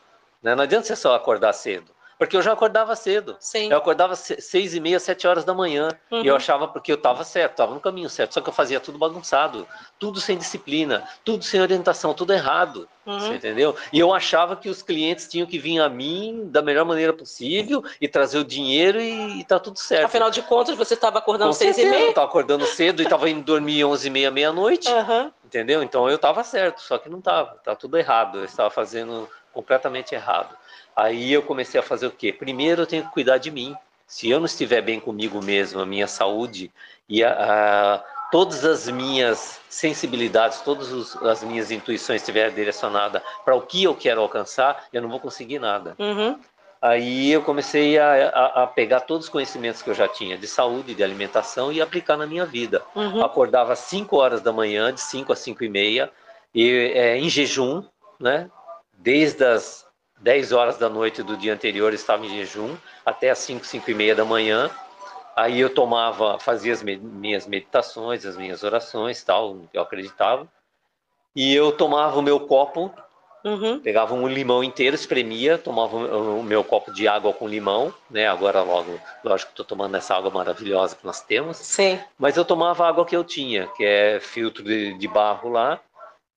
Né? 0.42 0.54
Não 0.54 0.62
adianta 0.62 0.86
você 0.86 0.94
só 0.94 1.14
acordar 1.14 1.52
cedo. 1.54 1.93
Porque 2.26 2.36
eu 2.36 2.42
já 2.42 2.52
acordava 2.52 2.96
cedo. 2.96 3.36
Sim. 3.38 3.70
Eu 3.70 3.78
acordava 3.78 4.16
seis 4.16 4.74
e 4.74 4.80
meia, 4.80 4.98
sete 4.98 5.26
horas 5.26 5.44
da 5.44 5.54
manhã. 5.54 5.88
Uhum. 6.10 6.22
E 6.22 6.26
eu 6.26 6.36
achava 6.36 6.66
porque 6.66 6.90
eu 6.90 6.96
estava 6.96 7.24
certo, 7.24 7.52
estava 7.52 7.74
no 7.74 7.80
caminho 7.80 8.08
certo. 8.08 8.34
Só 8.34 8.40
que 8.40 8.48
eu 8.48 8.52
fazia 8.52 8.80
tudo 8.80 8.98
bagunçado, 8.98 9.66
tudo 9.98 10.20
sem 10.20 10.36
disciplina, 10.36 11.04
tudo 11.24 11.44
sem 11.44 11.60
orientação, 11.60 12.14
tudo 12.14 12.32
errado. 12.32 12.88
Uhum. 13.06 13.20
Você 13.20 13.34
entendeu? 13.34 13.76
E 13.92 13.98
eu 13.98 14.14
achava 14.14 14.56
que 14.56 14.68
os 14.68 14.82
clientes 14.82 15.28
tinham 15.28 15.46
que 15.46 15.58
vir 15.58 15.78
a 15.80 15.88
mim 15.88 16.48
da 16.50 16.62
melhor 16.62 16.84
maneira 16.84 17.12
possível 17.12 17.84
e 18.00 18.08
trazer 18.08 18.38
o 18.38 18.44
dinheiro 18.44 18.98
e, 19.00 19.40
e 19.40 19.44
tá 19.44 19.58
tudo 19.58 19.78
certo. 19.78 20.06
Afinal 20.06 20.30
de 20.30 20.40
contas, 20.42 20.76
você 20.76 20.94
estava 20.94 21.18
acordando 21.18 21.50
Com 21.50 21.54
seis 21.54 21.76
certeza, 21.76 21.94
e 21.94 21.98
meia? 21.98 22.06
Eu 22.06 22.10
estava 22.10 22.26
acordando 22.26 22.64
cedo 22.66 23.00
e 23.00 23.04
estava 23.04 23.28
indo 23.28 23.42
dormir 23.42 23.84
onze 23.84 24.08
e 24.08 24.10
meia, 24.10 24.30
meia-noite. 24.30 24.90
Uhum. 24.90 25.30
Entendeu? 25.44 25.82
Então 25.82 26.08
eu 26.08 26.16
estava 26.16 26.42
certo, 26.42 26.80
só 26.80 26.96
que 26.96 27.08
não 27.08 27.18
estava. 27.18 27.56
Tá 27.62 27.76
tudo 27.76 27.98
errado. 27.98 28.38
Eu 28.38 28.44
estava 28.44 28.70
fazendo 28.70 29.28
completamente 29.52 30.14
errado. 30.14 30.56
Aí 30.96 31.32
eu 31.32 31.42
comecei 31.42 31.78
a 31.78 31.82
fazer 31.82 32.06
o 32.06 32.10
quê? 32.10 32.32
Primeiro 32.32 32.82
eu 32.82 32.86
tenho 32.86 33.04
que 33.04 33.12
cuidar 33.12 33.38
de 33.38 33.50
mim. 33.50 33.74
Se 34.06 34.30
eu 34.30 34.38
não 34.38 34.46
estiver 34.46 34.80
bem 34.80 35.00
comigo 35.00 35.42
mesmo, 35.42 35.80
a 35.80 35.86
minha 35.86 36.06
saúde 36.06 36.70
e 37.08 37.24
a, 37.24 37.30
a, 37.30 37.98
todas 38.30 38.64
as 38.64 38.88
minhas 38.88 39.60
sensibilidades, 39.68 40.60
todas 40.60 40.92
os, 40.92 41.16
as 41.22 41.42
minhas 41.42 41.70
intuições 41.70 42.20
estiverem 42.20 42.54
direcionadas 42.54 43.22
para 43.44 43.54
o 43.54 43.62
que 43.62 43.82
eu 43.82 43.94
quero 43.94 44.20
alcançar, 44.20 44.86
eu 44.92 45.02
não 45.02 45.08
vou 45.08 45.18
conseguir 45.18 45.58
nada. 45.58 45.96
Uhum. 45.98 46.38
Aí 46.80 47.32
eu 47.32 47.42
comecei 47.42 47.98
a, 47.98 48.28
a, 48.28 48.62
a, 48.62 48.66
pegar 48.66 49.00
todos 49.00 49.24
os 49.24 49.30
conhecimentos 49.30 49.80
que 49.80 49.88
eu 49.88 49.94
já 49.94 50.06
tinha 50.06 50.36
de 50.36 50.46
saúde, 50.46 50.94
de 50.94 51.02
alimentação 51.02 51.72
e 51.72 51.80
aplicar 51.80 52.16
na 52.16 52.26
minha 52.26 52.44
vida. 52.44 52.82
Uhum. 52.94 53.24
Acordava 53.24 53.72
às 53.72 53.78
5 53.80 54.14
horas 54.16 54.42
da 54.42 54.52
manhã, 54.52 54.92
de 54.92 55.00
5 55.00 55.32
a 55.32 55.36
5 55.36 55.64
e 55.64 55.68
meia, 55.70 56.12
e, 56.54 56.92
é, 56.94 57.16
em 57.16 57.28
jejum, 57.30 57.82
né? 58.20 58.50
desde 58.98 59.44
as 59.44 59.83
10 60.24 60.52
horas 60.52 60.78
da 60.78 60.88
noite 60.88 61.22
do 61.22 61.36
dia 61.36 61.52
anterior 61.52 61.92
estava 61.92 62.24
em 62.24 62.30
jejum, 62.30 62.74
até 63.04 63.28
as 63.28 63.38
5, 63.40 63.66
5 63.66 63.90
e 63.90 63.94
meia 63.94 64.14
da 64.14 64.24
manhã. 64.24 64.70
Aí 65.36 65.60
eu 65.60 65.68
tomava, 65.68 66.38
fazia 66.38 66.72
as 66.72 66.82
minhas 66.82 67.46
meditações, 67.46 68.24
as 68.24 68.34
minhas 68.34 68.62
orações, 68.62 69.22
tal, 69.22 69.58
eu 69.74 69.82
acreditava. 69.82 70.48
E 71.36 71.54
eu 71.54 71.72
tomava 71.72 72.18
o 72.18 72.22
meu 72.22 72.40
copo, 72.40 72.90
uhum. 73.44 73.78
pegava 73.80 74.14
um 74.14 74.26
limão 74.26 74.64
inteiro, 74.64 74.94
espremia, 74.94 75.58
tomava 75.58 75.94
o 75.94 76.42
meu 76.42 76.64
copo 76.64 76.90
de 76.90 77.06
água 77.06 77.34
com 77.34 77.46
limão, 77.46 77.92
né? 78.08 78.26
Agora 78.26 78.62
logo, 78.62 78.98
lógico 79.22 79.50
que 79.50 79.60
estou 79.60 79.66
tomando 79.66 79.94
essa 79.94 80.14
água 80.14 80.30
maravilhosa 80.30 80.96
que 80.96 81.04
nós 81.04 81.20
temos. 81.20 81.58
Sim. 81.58 82.00
Mas 82.18 82.38
eu 82.38 82.46
tomava 82.46 82.86
a 82.86 82.88
água 82.88 83.04
que 83.04 83.14
eu 83.14 83.24
tinha, 83.24 83.66
que 83.76 83.84
é 83.84 84.18
filtro 84.20 84.64
de, 84.64 84.94
de 84.94 85.06
barro 85.06 85.50
lá, 85.50 85.78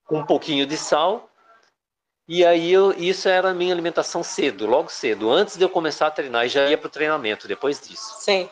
com 0.06 0.18
um 0.18 0.26
pouquinho 0.26 0.66
de 0.66 0.76
sal 0.76 1.30
e 2.28 2.46
aí 2.46 2.72
eu, 2.72 2.94
isso 2.98 3.30
era 3.30 3.52
a 3.52 3.54
minha 3.54 3.74
alimentação 3.74 4.22
cedo, 4.22 4.66
logo 4.66 4.90
cedo, 4.90 5.32
antes 5.32 5.56
de 5.56 5.64
eu 5.64 5.70
começar 5.70 6.08
a 6.08 6.12
treinar, 6.12 6.46
e 6.46 6.50
já 6.50 6.70
ia 6.70 6.78
para 6.78 6.88
o 6.88 6.92
treinamento 6.92 7.48
depois 7.48 7.80
disso. 7.80 8.16
Sim. 8.20 8.50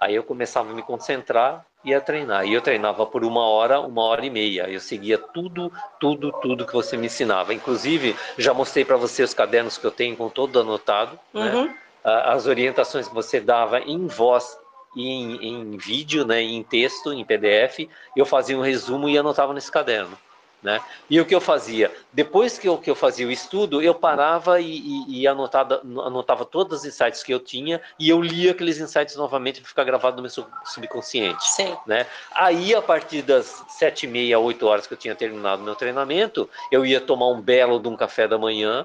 Aí 0.00 0.14
eu 0.14 0.22
começava 0.22 0.70
a 0.70 0.74
me 0.74 0.82
concentrar 0.82 1.66
e 1.84 1.94
a 1.94 2.00
treinar. 2.00 2.46
E 2.46 2.54
eu 2.54 2.60
treinava 2.60 3.04
por 3.04 3.24
uma 3.24 3.46
hora, 3.48 3.80
uma 3.80 4.02
hora 4.02 4.24
e 4.24 4.30
meia. 4.30 4.68
Eu 4.68 4.80
seguia 4.80 5.18
tudo, 5.18 5.72
tudo, 5.98 6.32
tudo 6.40 6.66
que 6.66 6.72
você 6.72 6.96
me 6.96 7.06
ensinava. 7.06 7.52
Inclusive, 7.52 8.16
já 8.36 8.54
mostrei 8.54 8.84
para 8.84 8.96
você 8.96 9.22
os 9.22 9.34
cadernos 9.34 9.76
que 9.76 9.84
eu 9.84 9.90
tenho 9.90 10.16
com 10.16 10.28
todo 10.28 10.60
anotado, 10.60 11.18
né? 11.34 11.54
uhum. 11.54 11.66
né? 11.66 11.74
As 12.04 12.46
orientações 12.46 13.08
que 13.08 13.14
você 13.14 13.40
dava 13.40 13.80
em 13.80 14.06
voz 14.06 14.56
e 14.96 15.06
em, 15.06 15.46
em 15.46 15.76
vídeo, 15.76 16.24
né? 16.24 16.40
em 16.40 16.62
texto, 16.62 17.12
em 17.12 17.24
PDF. 17.24 17.88
Eu 18.16 18.24
fazia 18.24 18.56
um 18.56 18.62
resumo 18.62 19.08
e 19.08 19.18
anotava 19.18 19.52
nesse 19.52 19.70
caderno. 19.70 20.16
Né? 20.60 20.80
E 21.08 21.20
o 21.20 21.24
que 21.24 21.34
eu 21.34 21.40
fazia? 21.40 21.92
Depois 22.12 22.58
que 22.58 22.68
eu, 22.68 22.76
que 22.78 22.90
eu 22.90 22.96
fazia 22.96 23.26
o 23.26 23.30
estudo, 23.30 23.80
eu 23.80 23.94
parava 23.94 24.60
e, 24.60 24.78
e, 24.78 25.20
e 25.20 25.26
anotava, 25.26 25.80
anotava 26.04 26.44
todos 26.44 26.80
os 26.80 26.84
insights 26.84 27.22
que 27.22 27.32
eu 27.32 27.38
tinha 27.38 27.80
e 27.98 28.08
eu 28.08 28.20
lia 28.20 28.50
aqueles 28.50 28.78
insights 28.78 29.14
novamente 29.14 29.60
para 29.60 29.68
ficar 29.68 29.84
gravado 29.84 30.16
no 30.16 30.22
meu 30.22 30.46
subconsciente. 30.64 31.48
Sim. 31.48 31.76
Né? 31.86 32.06
Aí, 32.34 32.74
a 32.74 32.82
partir 32.82 33.22
das 33.22 33.64
sete 33.68 34.04
e 34.04 34.08
meia, 34.08 34.38
oito 34.40 34.66
horas 34.66 34.86
que 34.86 34.94
eu 34.94 34.98
tinha 34.98 35.14
terminado 35.14 35.62
meu 35.62 35.76
treinamento, 35.76 36.50
eu 36.72 36.84
ia 36.84 37.00
tomar 37.00 37.28
um 37.28 37.40
belo 37.40 37.78
de 37.78 37.86
um 37.86 37.96
café 37.96 38.26
da 38.26 38.36
manhã, 38.36 38.84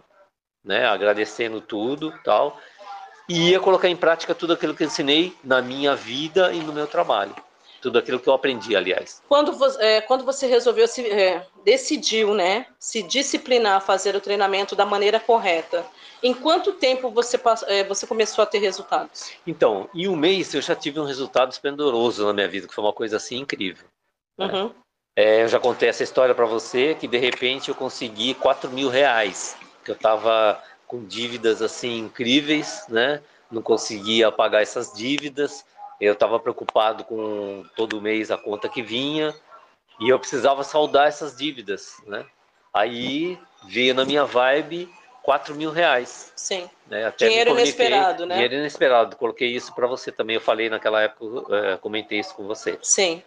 né? 0.63 0.85
agradecendo 0.85 1.59
tudo 1.59 2.13
tal, 2.23 2.59
e 3.27 3.49
ia 3.49 3.59
colocar 3.59 3.89
em 3.89 3.95
prática 3.95 4.35
tudo 4.35 4.53
aquilo 4.53 4.75
que 4.75 4.83
eu 4.83 4.87
ensinei 4.87 5.35
na 5.43 5.59
minha 5.59 5.95
vida 5.95 6.53
e 6.53 6.59
no 6.59 6.71
meu 6.71 6.85
trabalho 6.85 7.33
tudo 7.83 7.99
aquilo 7.99 8.17
que 8.17 8.29
eu 8.29 8.33
aprendi, 8.33 8.77
aliás. 8.77 9.21
Quando 9.27 9.51
você, 9.51 9.83
é, 9.83 10.01
quando 10.01 10.23
você 10.23 10.47
resolveu 10.47 10.87
se 10.87 11.05
é, 11.05 11.45
decidiu, 11.65 12.33
né, 12.33 12.65
se 12.79 13.03
disciplinar 13.03 13.75
a 13.75 13.81
fazer 13.81 14.15
o 14.15 14.21
treinamento 14.21 14.73
da 14.73 14.85
maneira 14.85 15.19
correta, 15.19 15.85
em 16.23 16.33
quanto 16.33 16.71
tempo 16.71 17.11
você 17.11 17.37
é, 17.67 17.83
você 17.83 18.07
começou 18.07 18.41
a 18.41 18.45
ter 18.45 18.59
resultados? 18.59 19.33
Então, 19.45 19.89
em 19.93 20.07
um 20.07 20.15
mês 20.15 20.53
eu 20.53 20.61
já 20.61 20.73
tive 20.73 20.97
um 20.97 21.03
resultado 21.03 21.51
esplendoroso 21.51 22.25
na 22.25 22.31
minha 22.31 22.47
vida, 22.47 22.69
que 22.69 22.73
foi 22.73 22.85
uma 22.85 22.93
coisa 22.93 23.17
assim 23.17 23.39
incrível. 23.39 23.85
Né? 24.37 24.45
Uhum. 24.45 24.67
Né? 24.69 24.75
É, 25.17 25.43
eu 25.43 25.49
já 25.49 25.59
contei 25.59 25.89
essa 25.89 26.03
história 26.03 26.33
para 26.33 26.45
você 26.45 26.95
que 26.95 27.07
de 27.07 27.17
repente 27.17 27.67
eu 27.67 27.75
consegui 27.75 28.33
4 28.33 28.71
mil 28.71 28.87
reais, 28.87 29.57
que 29.83 29.91
eu 29.91 29.95
estava 29.95 30.63
com 30.87 31.03
dívidas 31.03 31.61
assim 31.61 31.97
incríveis, 31.99 32.85
né? 32.87 33.21
Não 33.51 33.61
conseguia 33.61 34.31
pagar 34.31 34.61
essas 34.61 34.93
dívidas 34.93 35.65
eu 36.03 36.13
estava 36.13 36.39
preocupado 36.39 37.03
com 37.05 37.63
todo 37.75 38.01
mês 38.01 38.29
a 38.29 38.37
conta 38.37 38.67
que 38.67 38.81
vinha 38.81 39.33
e 39.99 40.09
eu 40.09 40.19
precisava 40.19 40.63
saldar 40.63 41.07
essas 41.07 41.37
dívidas, 41.37 41.95
né? 42.05 42.25
Aí 42.73 43.39
veio 43.65 43.93
na 43.93 44.03
minha 44.03 44.25
vibe 44.25 44.89
4 45.21 45.55
mil 45.55 45.71
reais. 45.71 46.33
Sim. 46.35 46.69
Né? 46.87 47.11
Dinheiro 47.17 47.51
inesperado, 47.51 48.25
né? 48.25 48.35
Dinheiro 48.35 48.55
inesperado. 48.55 49.15
Coloquei 49.15 49.49
isso 49.49 49.73
para 49.73 49.87
você 49.87 50.11
também. 50.11 50.35
Eu 50.35 50.41
falei 50.41 50.69
naquela 50.69 51.01
época, 51.01 51.55
é, 51.55 51.77
comentei 51.77 52.19
isso 52.19 52.35
com 52.35 52.45
você. 52.45 52.77
Sim. 52.81 53.23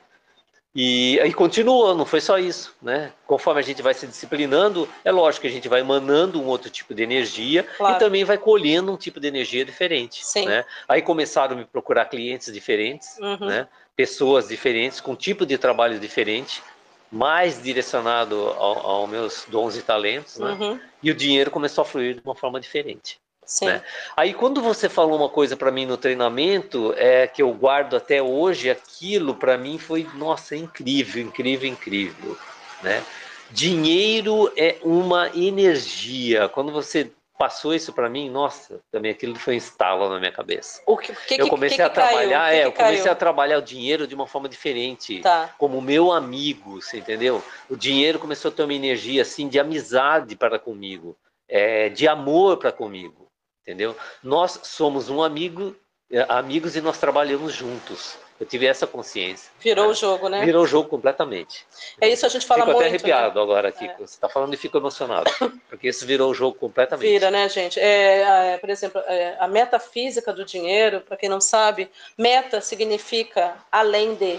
E 0.79 1.19
aí 1.21 1.33
continua, 1.33 1.95
não 1.95 2.05
foi 2.05 2.21
só 2.21 2.39
isso, 2.39 2.77
né? 2.83 3.11
Conforme 3.27 3.61
a 3.61 3.63
gente 3.63 3.81
vai 3.81 3.95
se 3.95 4.07
disciplinando, 4.07 4.87
é 5.03 5.11
lógico 5.11 5.41
que 5.41 5.49
a 5.49 5.51
gente 5.51 5.71
vai 5.71 5.81
emanando 5.81 6.39
um 6.39 6.45
outro 6.45 6.69
tipo 6.69 6.95
de 6.95 7.03
energia 7.03 7.63
claro. 7.63 7.97
e 7.97 7.99
também 7.99 8.25
vai 8.25 8.37
colhendo 8.37 8.93
um 8.93 8.97
tipo 8.99 9.19
de 9.19 9.27
energia 9.27 9.65
diferente, 9.65 10.23
Sim. 10.23 10.45
né? 10.45 10.67
Aí 10.87 11.01
começaram 11.01 11.55
a 11.55 11.59
me 11.59 11.65
procurar 11.65 12.05
clientes 12.05 12.53
diferentes, 12.53 13.17
uhum. 13.19 13.47
né? 13.47 13.67
Pessoas 13.97 14.49
diferentes, 14.49 15.01
com 15.01 15.17
tipo 15.17 15.47
de 15.47 15.57
trabalho 15.57 15.99
diferente, 15.99 16.63
mais 17.11 17.63
direcionado 17.63 18.37
aos 18.59 18.85
ao 18.85 19.07
meus 19.07 19.47
dons 19.49 19.79
e 19.79 19.83
talentos, 19.83 20.37
né? 20.37 20.59
Uhum. 20.61 20.81
E 21.03 21.11
o 21.11 21.15
dinheiro 21.15 21.51
começou 21.51 21.81
a 21.81 21.85
fluir 21.87 22.17
de 22.17 22.21
uma 22.23 22.35
forma 22.35 22.61
diferente. 22.61 23.19
Né? 23.67 23.83
Aí 24.17 24.35
quando 24.35 24.61
você 24.61 24.89
falou 24.89 25.17
uma 25.17 25.29
coisa 25.29 25.57
para 25.57 25.71
mim 25.71 25.87
no 25.87 25.97
treinamento, 25.97 26.93
é 26.97 27.27
que 27.27 27.41
eu 27.41 27.53
guardo 27.53 27.97
até 27.97 28.21
hoje, 28.21 28.69
aquilo 28.69 29.35
para 29.35 29.57
mim 29.57 29.79
foi, 29.79 30.07
nossa, 30.15 30.57
incrível, 30.57 31.23
incrível, 31.23 31.69
incrível, 31.69 32.37
né? 32.83 33.03
Dinheiro 33.51 34.53
é 34.57 34.77
uma 34.83 35.29
energia. 35.29 36.49
Quando 36.49 36.73
você 36.73 37.13
passou 37.39 37.75
isso 37.75 37.93
para 37.93 38.09
mim, 38.09 38.29
nossa, 38.29 38.81
também 38.91 39.11
aquilo 39.11 39.37
foi 39.37 39.57
um 39.57 40.09
na 40.09 40.19
minha 40.19 40.33
cabeça. 40.33 40.83
O 40.87 40.97
que, 40.97 41.13
que 41.13 41.43
eu 41.43 41.49
comecei 41.49 41.77
que, 41.77 41.83
a 41.83 41.91
trabalhar, 41.91 42.53
é, 42.53 42.65
eu 42.65 42.73
comecei 42.73 43.03
caiu? 43.03 43.13
a 43.13 43.15
trabalhar 43.15 43.59
o 43.59 43.63
dinheiro 43.63 44.07
de 44.07 44.15
uma 44.15 44.27
forma 44.27 44.49
diferente, 44.49 45.21
tá. 45.21 45.55
como 45.59 45.81
meu 45.81 46.11
amigo, 46.11 46.81
você 46.81 46.99
entendeu? 46.99 47.43
O 47.69 47.77
dinheiro 47.77 48.19
começou 48.19 48.51
a 48.51 48.55
ter 48.55 48.63
uma 48.63 48.75
energia 48.75 49.23
assim 49.23 49.49
de 49.49 49.61
amizade 49.61 50.35
para 50.35 50.59
comigo, 50.59 51.17
é, 51.49 51.89
de 51.89 52.09
amor 52.09 52.57
para 52.57 52.73
comigo 52.73 53.26
entendeu? 53.67 53.97
Nós 54.23 54.61
somos 54.63 55.11
um 55.11 55.21
amigo, 55.21 55.75
é, 56.11 56.25
amigos 56.29 56.77
e 56.77 56.81
nós 56.81 56.99
trabalhamos 56.99 57.53
juntos. 57.53 58.17
Eu 58.39 58.47
tive 58.47 58.67
essa 58.67 58.87
consciência. 58.87 59.51
Virou 59.59 59.89
o 59.89 59.95
jogo, 59.95 60.29
né? 60.29 60.45
Virou 60.45 60.63
o 60.63 60.67
jogo 60.67 60.89
completamente. 60.91 61.67
É 61.99 62.07
isso 62.07 62.27
a 62.27 62.29
gente 62.29 62.47
fala 62.47 62.67
fico 62.67 62.77
muito. 62.77 62.85
Fico 62.85 63.07
até 63.07 63.13
arrepiado 63.13 63.39
né? 63.39 63.43
agora 63.43 63.69
aqui. 63.69 63.87
É. 63.87 63.95
Você 63.95 64.15
está 64.15 64.29
falando 64.29 64.53
e 64.53 64.59
fico 64.59 64.77
emocionado. 64.77 65.31
Porque 65.71 65.89
isso 65.89 66.07
virou 66.07 66.31
o 66.31 66.35
jogo 66.35 66.57
completamente. 66.57 67.09
Vira, 67.09 67.31
né, 67.31 67.49
gente? 67.49 67.81
É, 67.81 68.53
é, 68.53 68.59
por 68.59 68.69
exemplo, 68.69 69.01
é, 69.07 69.37
a 69.41 69.49
metafísica 69.49 70.35
do 70.35 70.45
dinheiro, 70.45 71.01
para 71.01 71.17
quem 71.17 71.31
não 71.31 71.41
sabe, 71.41 71.91
meta 72.17 72.61
significa 72.61 73.57
além 73.73 74.15
de. 74.15 74.39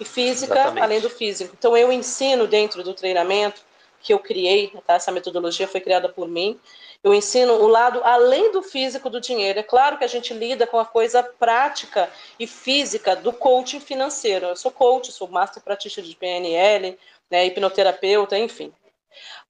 E 0.00 0.04
física, 0.04 0.54
Exatamente. 0.54 0.84
além 0.84 1.00
do 1.00 1.10
físico. 1.10 1.54
Então, 1.58 1.76
eu 1.76 1.92
ensino 1.92 2.46
dentro 2.46 2.84
do 2.84 2.94
treinamento 2.94 3.62
que 4.00 4.12
eu 4.12 4.18
criei, 4.18 4.72
tá? 4.86 4.94
essa 4.94 5.12
metodologia 5.12 5.66
foi 5.68 5.80
criada 5.80 6.08
por 6.08 6.28
mim, 6.28 6.58
eu 7.02 7.14
ensino 7.14 7.54
o 7.54 7.68
lado 7.68 8.00
além 8.02 8.50
do 8.50 8.62
físico 8.62 9.08
do 9.08 9.20
dinheiro. 9.20 9.58
É 9.58 9.62
claro 9.62 9.98
que 9.98 10.04
a 10.04 10.08
gente 10.08 10.34
lida 10.34 10.66
com 10.66 10.78
a 10.78 10.84
coisa 10.84 11.22
prática 11.22 12.10
e 12.38 12.46
física 12.46 13.14
do 13.14 13.32
coaching 13.32 13.80
financeiro. 13.80 14.46
Eu 14.46 14.56
sou 14.56 14.70
coach, 14.70 15.12
sou 15.12 15.28
master 15.28 15.62
practitioner 15.62 16.10
de 16.10 16.16
PNL, 16.16 16.98
né, 17.30 17.46
hipnoterapeuta, 17.46 18.36
enfim. 18.36 18.72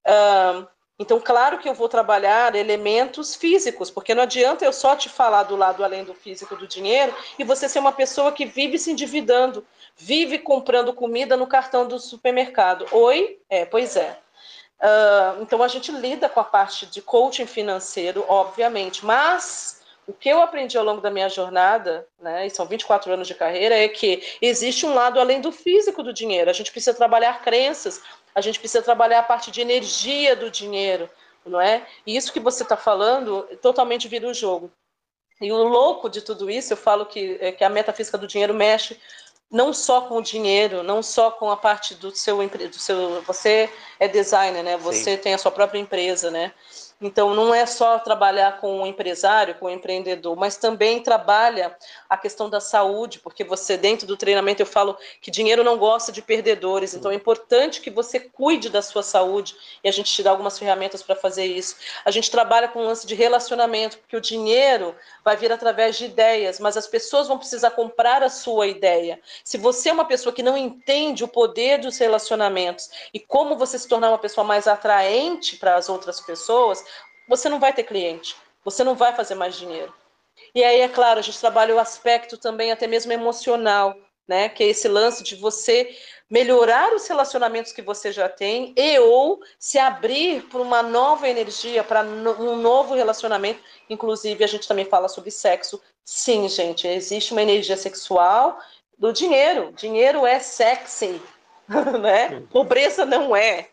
Uh, 0.05 0.67
então, 0.99 1.17
claro 1.19 1.59
que 1.59 1.69
eu 1.69 1.73
vou 1.73 1.87
trabalhar 1.87 2.53
elementos 2.55 3.33
físicos, 3.33 3.89
porque 3.89 4.13
não 4.13 4.23
adianta 4.23 4.65
eu 4.65 4.73
só 4.73 4.97
te 4.97 5.07
falar 5.07 5.43
do 5.43 5.55
lado 5.55 5.81
além 5.81 6.03
do 6.03 6.13
físico 6.13 6.57
do 6.57 6.67
dinheiro 6.67 7.15
e 7.37 7.43
você 7.45 7.69
ser 7.69 7.79
uma 7.79 7.93
pessoa 7.93 8.33
que 8.33 8.45
vive 8.45 8.77
se 8.77 8.91
endividando, 8.91 9.65
vive 9.95 10.37
comprando 10.37 10.93
comida 10.93 11.37
no 11.37 11.47
cartão 11.47 11.87
do 11.87 11.97
supermercado. 11.99 12.85
Oi? 12.91 13.39
É, 13.49 13.65
pois 13.65 13.95
é. 13.95 14.19
Uh, 14.81 15.41
então 15.41 15.61
a 15.61 15.67
gente 15.67 15.91
lida 15.91 16.29
com 16.29 16.39
a 16.39 16.43
parte 16.43 16.85
de 16.85 17.01
coaching 17.01 17.45
financeiro, 17.45 18.23
obviamente, 18.29 19.05
mas 19.05 19.81
o 20.07 20.13
que 20.13 20.29
eu 20.29 20.41
aprendi 20.41 20.77
ao 20.77 20.83
longo 20.83 21.01
da 21.01 21.11
minha 21.11 21.29
jornada, 21.29 22.07
né, 22.19 22.47
e 22.47 22.49
são 22.49 22.65
24 22.65 23.13
anos 23.13 23.27
de 23.27 23.35
carreira, 23.35 23.75
é 23.75 23.87
que 23.87 24.23
existe 24.41 24.85
um 24.85 24.93
lado 24.93 25.19
além 25.19 25.41
do 25.41 25.51
físico 25.51 26.01
do 26.01 26.13
dinheiro. 26.13 26.49
A 26.49 26.53
gente 26.53 26.71
precisa 26.71 26.95
trabalhar 26.95 27.41
crenças, 27.43 28.01
a 28.33 28.41
gente 28.41 28.57
precisa 28.57 28.81
trabalhar 28.81 29.19
a 29.19 29.23
parte 29.23 29.51
de 29.51 29.61
energia 29.61 30.35
do 30.35 30.49
dinheiro, 30.49 31.09
não 31.45 31.59
é? 31.59 31.85
E 32.07 32.15
isso 32.15 32.33
que 32.33 32.39
você 32.39 32.63
está 32.63 32.77
falando 32.77 33.43
totalmente 33.61 34.07
vira 34.07 34.27
o 34.27 34.33
jogo. 34.33 34.71
E 35.41 35.51
o 35.51 35.63
louco 35.63 36.09
de 36.09 36.21
tudo 36.21 36.49
isso, 36.49 36.73
eu 36.73 36.77
falo 36.77 37.05
que, 37.05 37.37
é 37.39 37.51
que 37.51 37.63
a 37.63 37.69
metafísica 37.69 38.17
do 38.17 38.27
dinheiro 38.27 38.53
mexe 38.53 38.99
não 39.51 39.73
só 39.73 40.01
com 40.01 40.17
o 40.17 40.21
dinheiro, 40.21 40.83
não 40.83 41.01
só 41.01 41.31
com 41.31 41.49
a 41.49 41.57
parte 41.57 41.95
do 41.95 42.15
seu, 42.15 42.37
do 42.47 42.79
seu 42.79 43.21
você 43.23 43.69
é 43.99 44.07
designer, 44.07 44.63
né? 44.63 44.77
Você 44.77 45.15
Sim. 45.15 45.21
tem 45.21 45.33
a 45.33 45.37
sua 45.37 45.51
própria 45.51 45.79
empresa, 45.79 46.29
né? 46.29 46.51
Então, 47.01 47.33
não 47.33 47.53
é 47.53 47.65
só 47.65 47.97
trabalhar 47.97 48.59
com 48.59 48.81
o 48.81 48.85
empresário, 48.85 49.55
com 49.55 49.67
o 49.67 49.69
empreendedor, 49.69 50.35
mas 50.35 50.57
também 50.57 51.01
trabalha 51.01 51.73
a 52.09 52.17
questão 52.17 52.49
da 52.49 52.59
saúde, 52.59 53.19
porque 53.19 53.41
você, 53.41 53.77
dentro 53.77 54.05
do 54.05 54.17
treinamento, 54.17 54.61
eu 54.61 54.65
falo 54.65 54.97
que 55.21 55.31
dinheiro 55.31 55.63
não 55.63 55.77
gosta 55.77 56.11
de 56.11 56.21
perdedores, 56.21 56.93
então 56.93 57.09
é 57.09 57.15
importante 57.15 57.79
que 57.79 57.89
você 57.89 58.19
cuide 58.19 58.67
da 58.67 58.81
sua 58.81 59.01
saúde 59.01 59.55
e 59.81 59.87
a 59.87 59.91
gente 59.93 60.13
te 60.13 60.21
dá 60.21 60.31
algumas 60.31 60.59
ferramentas 60.59 61.01
para 61.01 61.15
fazer 61.15 61.45
isso. 61.45 61.77
A 62.03 62.11
gente 62.11 62.29
trabalha 62.29 62.67
com 62.67 62.81
um 62.81 62.87
lance 62.87 63.07
de 63.07 63.15
relacionamento, 63.15 63.97
porque 63.99 64.17
o 64.17 64.21
dinheiro 64.21 64.93
vai 65.23 65.37
vir 65.37 65.53
através 65.53 65.97
de 65.97 66.03
ideias, 66.03 66.59
mas 66.59 66.75
as 66.75 66.85
pessoas 66.85 67.29
vão 67.29 67.37
precisar 67.37 67.71
comprar 67.71 68.23
a 68.23 68.29
sua 68.29 68.67
ideia. 68.67 69.21
Se 69.41 69.57
você 69.57 69.87
é 69.87 69.93
uma 69.93 70.05
pessoa 70.05 70.33
que 70.33 70.43
não 70.43 70.57
entende 70.57 71.23
o 71.23 71.29
poder 71.29 71.79
dos 71.79 71.97
relacionamentos 71.97 72.89
e 73.13 73.21
como 73.21 73.55
você 73.55 73.79
se 73.79 73.87
tornar 73.87 74.09
uma 74.09 74.17
pessoa 74.17 74.45
mais 74.45 74.67
atraente 74.67 75.55
para 75.55 75.75
as 75.75 75.87
outras 75.87 76.19
pessoas, 76.19 76.88
você 77.29 77.47
não 77.47 77.59
vai 77.59 77.71
ter 77.71 77.83
cliente, 77.83 78.35
você 78.65 78.83
não 78.83 78.95
vai 78.95 79.15
fazer 79.15 79.35
mais 79.35 79.55
dinheiro. 79.55 79.93
E 80.53 80.63
aí, 80.63 80.81
é 80.81 80.89
claro, 80.89 81.19
a 81.19 81.21
gente 81.21 81.39
trabalha 81.39 81.75
o 81.75 81.79
aspecto 81.79 82.37
também 82.37 82.71
até 82.71 82.87
mesmo 82.87 83.13
emocional, 83.13 83.95
né? 84.27 84.49
Que 84.49 84.63
é 84.63 84.67
esse 84.67 84.87
lance 84.87 85.23
de 85.23 85.35
você 85.35 85.95
melhorar 86.29 86.93
os 86.93 87.07
relacionamentos 87.07 87.71
que 87.71 87.81
você 87.81 88.11
já 88.11 88.27
tem 88.27 88.73
e 88.75 88.99
ou 88.99 89.39
se 89.57 89.77
abrir 89.77 90.43
para 90.43 90.61
uma 90.61 90.81
nova 90.81 91.27
energia, 91.27 91.83
para 91.83 92.01
um 92.03 92.55
novo 92.57 92.95
relacionamento. 92.95 93.61
Inclusive, 93.89 94.43
a 94.43 94.47
gente 94.47 94.67
também 94.67 94.85
fala 94.85 95.07
sobre 95.07 95.31
sexo. 95.31 95.81
Sim, 96.03 96.49
gente, 96.49 96.87
existe 96.87 97.31
uma 97.31 97.41
energia 97.41 97.77
sexual 97.77 98.59
do 98.97 99.13
dinheiro. 99.13 99.71
Dinheiro 99.73 100.25
é 100.25 100.39
sexy, 100.39 101.21
né? 102.01 102.41
Pobreza 102.51 103.05
não 103.05 103.35
é. 103.35 103.67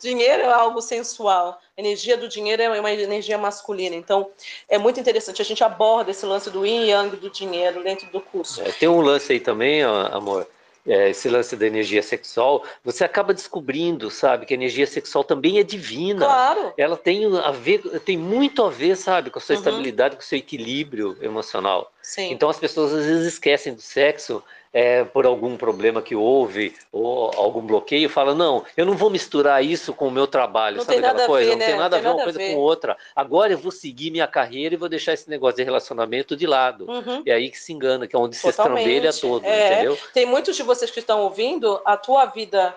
Dinheiro 0.00 0.42
é 0.42 0.52
algo 0.52 0.80
sensual. 0.82 1.58
A 1.76 1.80
energia 1.80 2.16
do 2.16 2.28
dinheiro 2.28 2.62
é 2.62 2.80
uma 2.80 2.92
energia 2.92 3.38
masculina. 3.38 3.96
Então, 3.96 4.30
é 4.68 4.76
muito 4.76 5.00
interessante. 5.00 5.40
A 5.40 5.44
gente 5.44 5.64
aborda 5.64 6.10
esse 6.10 6.26
lance 6.26 6.50
do 6.50 6.66
yin 6.66 6.86
yang 6.88 7.16
do 7.16 7.30
dinheiro 7.30 7.82
dentro 7.82 8.10
do 8.10 8.20
curso. 8.20 8.60
É, 8.60 8.70
tem 8.72 8.88
um 8.88 9.00
lance 9.00 9.32
aí 9.32 9.40
também, 9.40 9.82
amor. 9.82 10.46
É, 10.86 11.10
esse 11.10 11.28
lance 11.28 11.54
da 11.54 11.66
energia 11.66 12.02
sexual, 12.02 12.64
você 12.82 13.04
acaba 13.04 13.34
descobrindo, 13.34 14.10
sabe, 14.10 14.46
que 14.46 14.54
a 14.54 14.56
energia 14.56 14.86
sexual 14.86 15.22
também 15.22 15.58
é 15.58 15.62
divina. 15.62 16.24
Claro. 16.24 16.72
Ela 16.78 16.96
tem 16.96 17.26
a 17.36 17.50
ver, 17.50 17.82
tem 18.00 18.16
muito 18.16 18.62
a 18.62 18.70
ver, 18.70 18.96
sabe, 18.96 19.28
com 19.28 19.38
a 19.38 19.42
sua 19.42 19.54
uhum. 19.54 19.58
estabilidade, 19.58 20.16
com 20.16 20.22
o 20.22 20.24
seu 20.24 20.38
equilíbrio 20.38 21.18
emocional. 21.20 21.92
Sim. 22.02 22.32
Então 22.32 22.48
as 22.48 22.58
pessoas 22.58 22.94
às 22.94 23.04
vezes 23.04 23.34
esquecem 23.34 23.74
do 23.74 23.82
sexo 23.82 24.42
é, 24.72 25.04
por 25.04 25.26
algum 25.26 25.56
problema 25.56 26.02
que 26.02 26.14
houve 26.14 26.74
ou 26.92 27.30
algum 27.34 27.62
bloqueio, 27.62 28.08
fala, 28.08 28.34
não, 28.34 28.64
eu 28.76 28.84
não 28.84 28.94
vou 28.94 29.10
misturar 29.10 29.64
isso 29.64 29.92
com 29.92 30.08
o 30.08 30.10
meu 30.10 30.26
trabalho, 30.26 30.78
não 30.78 30.84
sabe 30.84 30.98
aquela 30.98 31.26
coisa? 31.26 31.50
Ver, 31.50 31.56
não 31.56 31.66
tem 31.66 31.74
né? 31.74 31.80
nada 31.80 31.96
a 31.96 32.00
ver 32.00 32.08
uma 32.08 32.22
coisa 32.22 32.38
com 32.38 32.56
outra. 32.56 32.96
Agora 33.14 33.52
eu 33.52 33.58
vou 33.58 33.72
seguir 33.72 34.10
minha 34.10 34.26
carreira 34.26 34.74
e 34.74 34.78
vou 34.78 34.88
deixar 34.88 35.12
esse 35.12 35.28
negócio 35.28 35.56
de 35.56 35.64
relacionamento 35.64 36.36
de 36.36 36.46
lado. 36.46 36.86
Uhum. 36.88 37.22
É 37.26 37.32
aí 37.32 37.50
que 37.50 37.58
se 37.58 37.72
engana, 37.72 38.06
que 38.06 38.14
é 38.14 38.18
onde 38.18 38.40
Totalmente. 38.40 38.84
se 38.84 38.90
estrambelha 38.90 39.12
todo, 39.12 39.44
é. 39.44 39.72
entendeu? 39.72 39.98
Tem 40.12 40.26
muitos 40.26 40.56
de 40.56 40.62
vocês 40.62 40.90
que 40.90 41.00
estão 41.00 41.22
ouvindo, 41.22 41.80
a 41.84 41.96
tua 41.96 42.26
vida 42.26 42.76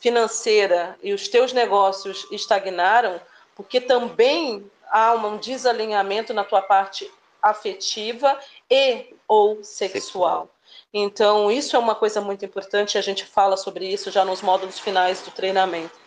financeira 0.00 0.96
e 1.02 1.12
os 1.12 1.28
teus 1.28 1.52
negócios 1.52 2.26
estagnaram 2.30 3.20
porque 3.54 3.80
também 3.80 4.70
há 4.90 5.14
um 5.14 5.36
desalinhamento 5.36 6.34
na 6.34 6.44
tua 6.44 6.60
parte 6.60 7.10
afetiva 7.42 8.38
e 8.70 9.14
ou 9.28 9.62
sexual. 9.62 9.92
sexual. 9.92 10.53
Então, 10.96 11.50
isso 11.50 11.74
é 11.74 11.78
uma 11.78 11.96
coisa 11.96 12.20
muito 12.20 12.44
importante, 12.44 12.96
a 12.96 13.00
gente 13.00 13.24
fala 13.24 13.56
sobre 13.56 13.92
isso 13.92 14.12
já 14.12 14.24
nos 14.24 14.40
módulos 14.40 14.78
finais 14.78 15.20
do 15.22 15.32
treinamento. 15.32 15.98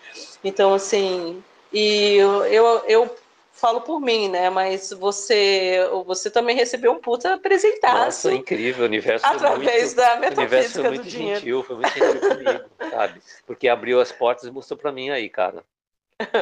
Então, 0.42 0.74
assim, 0.74 1.44
e 1.74 2.16
eu, 2.16 2.46
eu, 2.46 2.66
eu 2.88 3.16
falo 3.52 3.82
por 3.82 4.00
mim, 4.00 4.30
né? 4.30 4.50
Mas 4.50 4.92
você, 4.92 5.80
você 6.06 6.32
também 6.32 6.56
recebeu 6.56 6.94
um 6.94 7.00
puta 7.00 7.34
apresentado. 7.34 8.06
Nossa, 8.06 8.34
incrível, 8.34 8.84
o 8.84 8.88
universo 8.88 9.26
Através 9.26 9.84
muito, 9.84 9.96
da 9.98 10.16
metafísica 10.16 10.40
o 10.40 10.44
universo 10.44 10.74
foi 10.74 10.84
muito 10.84 11.04
do 11.04 11.10
gentil, 11.10 11.20
dinheiro. 11.20 11.64
Foi 11.64 11.76
muito 11.76 11.94
gentil 11.94 12.22
comigo, 12.22 12.66
sabe? 12.90 13.22
Porque 13.46 13.68
abriu 13.68 14.00
as 14.00 14.12
portas 14.14 14.46
e 14.46 14.52
mostrou 14.52 14.78
para 14.78 14.92
mim 14.92 15.10
aí, 15.10 15.28
cara. 15.28 15.66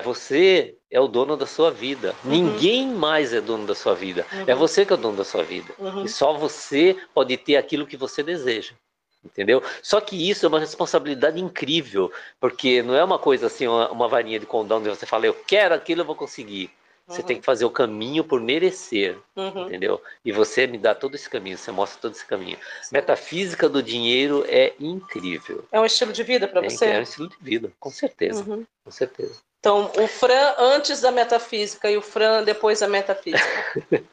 Você 0.04 0.76
é 0.90 1.00
o 1.00 1.08
dono 1.08 1.36
da 1.36 1.46
sua 1.46 1.72
vida. 1.72 2.16
Uhum. 2.24 2.32
Ninguém 2.32 2.88
mais 2.88 3.34
é 3.34 3.42
dono 3.42 3.66
da 3.66 3.76
sua 3.76 3.94
vida. 3.94 4.26
É 4.32 4.36
uhum. 4.38 4.44
É 4.48 4.56
você 4.56 4.86
que 4.86 4.94
é 4.94 4.96
o 4.96 5.00
dono 5.00 5.18
da 5.18 5.24
sua 5.26 5.44
vida. 5.44 5.74
Uhum. 5.78 6.04
E 6.06 6.10
só 6.10 6.34
você 6.34 6.96
pode 7.14 7.36
ter 7.38 7.58
aquilo 7.58 7.86
que 7.86 7.98
você 7.98 8.24
deseja. 8.24 8.74
Entendeu? 9.24 9.62
Só 9.82 10.00
que 10.00 10.30
isso 10.30 10.46
é 10.46 10.50
uma 10.50 10.60
responsabilidade 10.60 11.40
incrível, 11.42 12.12
porque 12.40 12.84
não 12.84 12.96
é 12.96 13.04
uma 13.04 13.18
coisa 13.18 13.48
assim, 13.48 13.66
uma, 13.66 13.90
uma 13.90 14.08
varinha 14.08 14.40
de 14.40 14.46
condão 14.46 14.78
onde 14.78 14.88
você 14.90 15.06
fala, 15.08 15.26
eu 15.26 15.34
quero 15.34 15.74
aquilo, 15.74 16.02
eu 16.02 16.06
vou 16.06 16.16
conseguir. 16.16 16.70
Você 17.08 17.22
tem 17.22 17.38
que 17.40 17.46
fazer 17.46 17.66
o 17.66 17.70
caminho 17.70 18.24
por 18.24 18.42
merecer, 18.42 19.16
Uhum. 19.36 19.68
entendeu? 19.68 20.02
E 20.24 20.32
você 20.32 20.66
me 20.66 20.78
dá 20.78 20.96
todo 20.96 21.14
esse 21.14 21.30
caminho, 21.30 21.56
você 21.56 21.72
mostra 21.72 22.00
todo 22.02 22.14
esse 22.14 22.26
caminho. 22.26 22.58
Metafísica 22.92 23.70
do 23.70 23.82
dinheiro 23.84 24.44
é 24.48 24.74
incrível. 24.80 25.66
É 25.72 25.80
um 25.80 25.86
estilo 25.86 26.12
de 26.12 26.24
vida 26.24 26.48
para 26.48 26.66
É, 26.66 26.70
você? 26.70 26.86
é 26.88 26.98
um 27.00 27.04
estilo 27.04 27.30
de 27.30 27.38
vida, 27.42 27.72
com 27.80 27.92
certeza, 27.92 28.44
Uhum. 28.44 28.66
com 28.84 28.92
certeza. 28.92 29.40
Então, 29.66 29.90
o 29.98 30.08
Fran 30.08 30.54
antes 30.60 31.02
da 31.02 31.12
metafísica 31.12 31.90
e 31.90 31.98
o 31.98 32.02
Fran 32.04 32.44
depois 32.44 32.82
da 32.82 32.88
metafísica. 32.88 33.84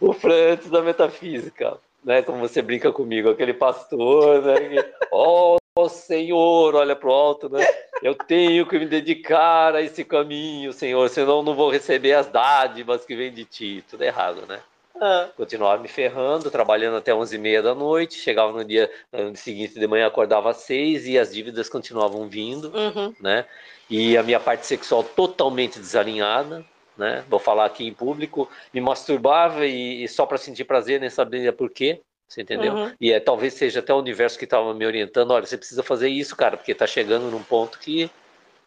O 0.00 0.12
Fran 0.12 0.52
antes 0.52 0.70
da 0.70 0.80
metafísica, 0.80 1.76
né? 2.04 2.22
Como 2.22 2.38
você 2.38 2.62
brinca 2.62 2.92
comigo, 2.92 3.28
aquele 3.28 3.52
pastor, 3.52 4.42
né? 4.42 4.60
que, 4.60 4.92
Ó 5.12 5.58
Senhor, 5.88 6.74
olha 6.74 6.96
pro 6.96 7.10
alto, 7.10 7.48
né? 7.50 7.66
Eu 8.02 8.14
tenho 8.14 8.64
que 8.66 8.78
me 8.78 8.86
dedicar 8.86 9.74
a 9.74 9.82
esse 9.82 10.02
caminho, 10.04 10.72
Senhor, 10.72 11.08
senão 11.10 11.42
não 11.42 11.54
vou 11.54 11.70
receber 11.70 12.14
as 12.14 12.28
dádivas 12.28 13.04
que 13.04 13.16
vêm 13.16 13.32
de 13.32 13.44
ti. 13.44 13.84
Tudo 13.90 14.02
errado, 14.02 14.46
né? 14.46 14.60
Ah, 15.00 15.28
Continuava 15.36 15.82
me 15.82 15.88
ferrando, 15.88 16.50
trabalhando 16.50 16.96
até 16.96 17.12
11h30 17.12 17.62
da 17.62 17.74
noite, 17.74 18.14
chegava 18.14 18.52
no 18.52 18.64
dia 18.64 18.90
no 19.12 19.36
seguinte 19.36 19.78
de 19.78 19.86
manhã, 19.86 20.06
acordava 20.06 20.50
às 20.50 20.58
6 20.58 21.06
e 21.06 21.18
as 21.18 21.32
dívidas 21.32 21.68
continuavam 21.68 22.28
vindo, 22.28 22.72
uhum. 22.74 23.14
né? 23.20 23.44
E 23.88 24.16
a 24.16 24.22
minha 24.22 24.40
parte 24.40 24.66
sexual 24.66 25.04
totalmente 25.04 25.78
desalinhada, 25.78 26.64
né? 26.96 27.24
Vou 27.28 27.38
falar 27.38 27.66
aqui 27.66 27.86
em 27.86 27.92
público, 27.92 28.48
me 28.72 28.80
masturbava 28.80 29.66
e, 29.66 30.04
e 30.04 30.08
só 30.08 30.24
para 30.24 30.38
sentir 30.38 30.64
prazer, 30.64 31.00
nem 31.00 31.10
sabia 31.10 31.52
por 31.52 31.70
quê, 31.70 32.00
você 32.26 32.42
entendeu? 32.42 32.72
Uhum. 32.72 32.92
E 33.00 33.12
é, 33.12 33.20
talvez 33.20 33.54
seja 33.54 33.80
até 33.80 33.92
o 33.92 33.98
universo 33.98 34.38
que 34.38 34.44
estava 34.44 34.74
me 34.74 34.84
orientando, 34.84 35.30
olha, 35.30 35.46
você 35.46 35.56
precisa 35.56 35.82
fazer 35.82 36.08
isso, 36.08 36.34
cara, 36.34 36.56
porque 36.56 36.72
está 36.72 36.86
chegando 36.86 37.30
num 37.30 37.42
ponto 37.42 37.78
que, 37.78 38.10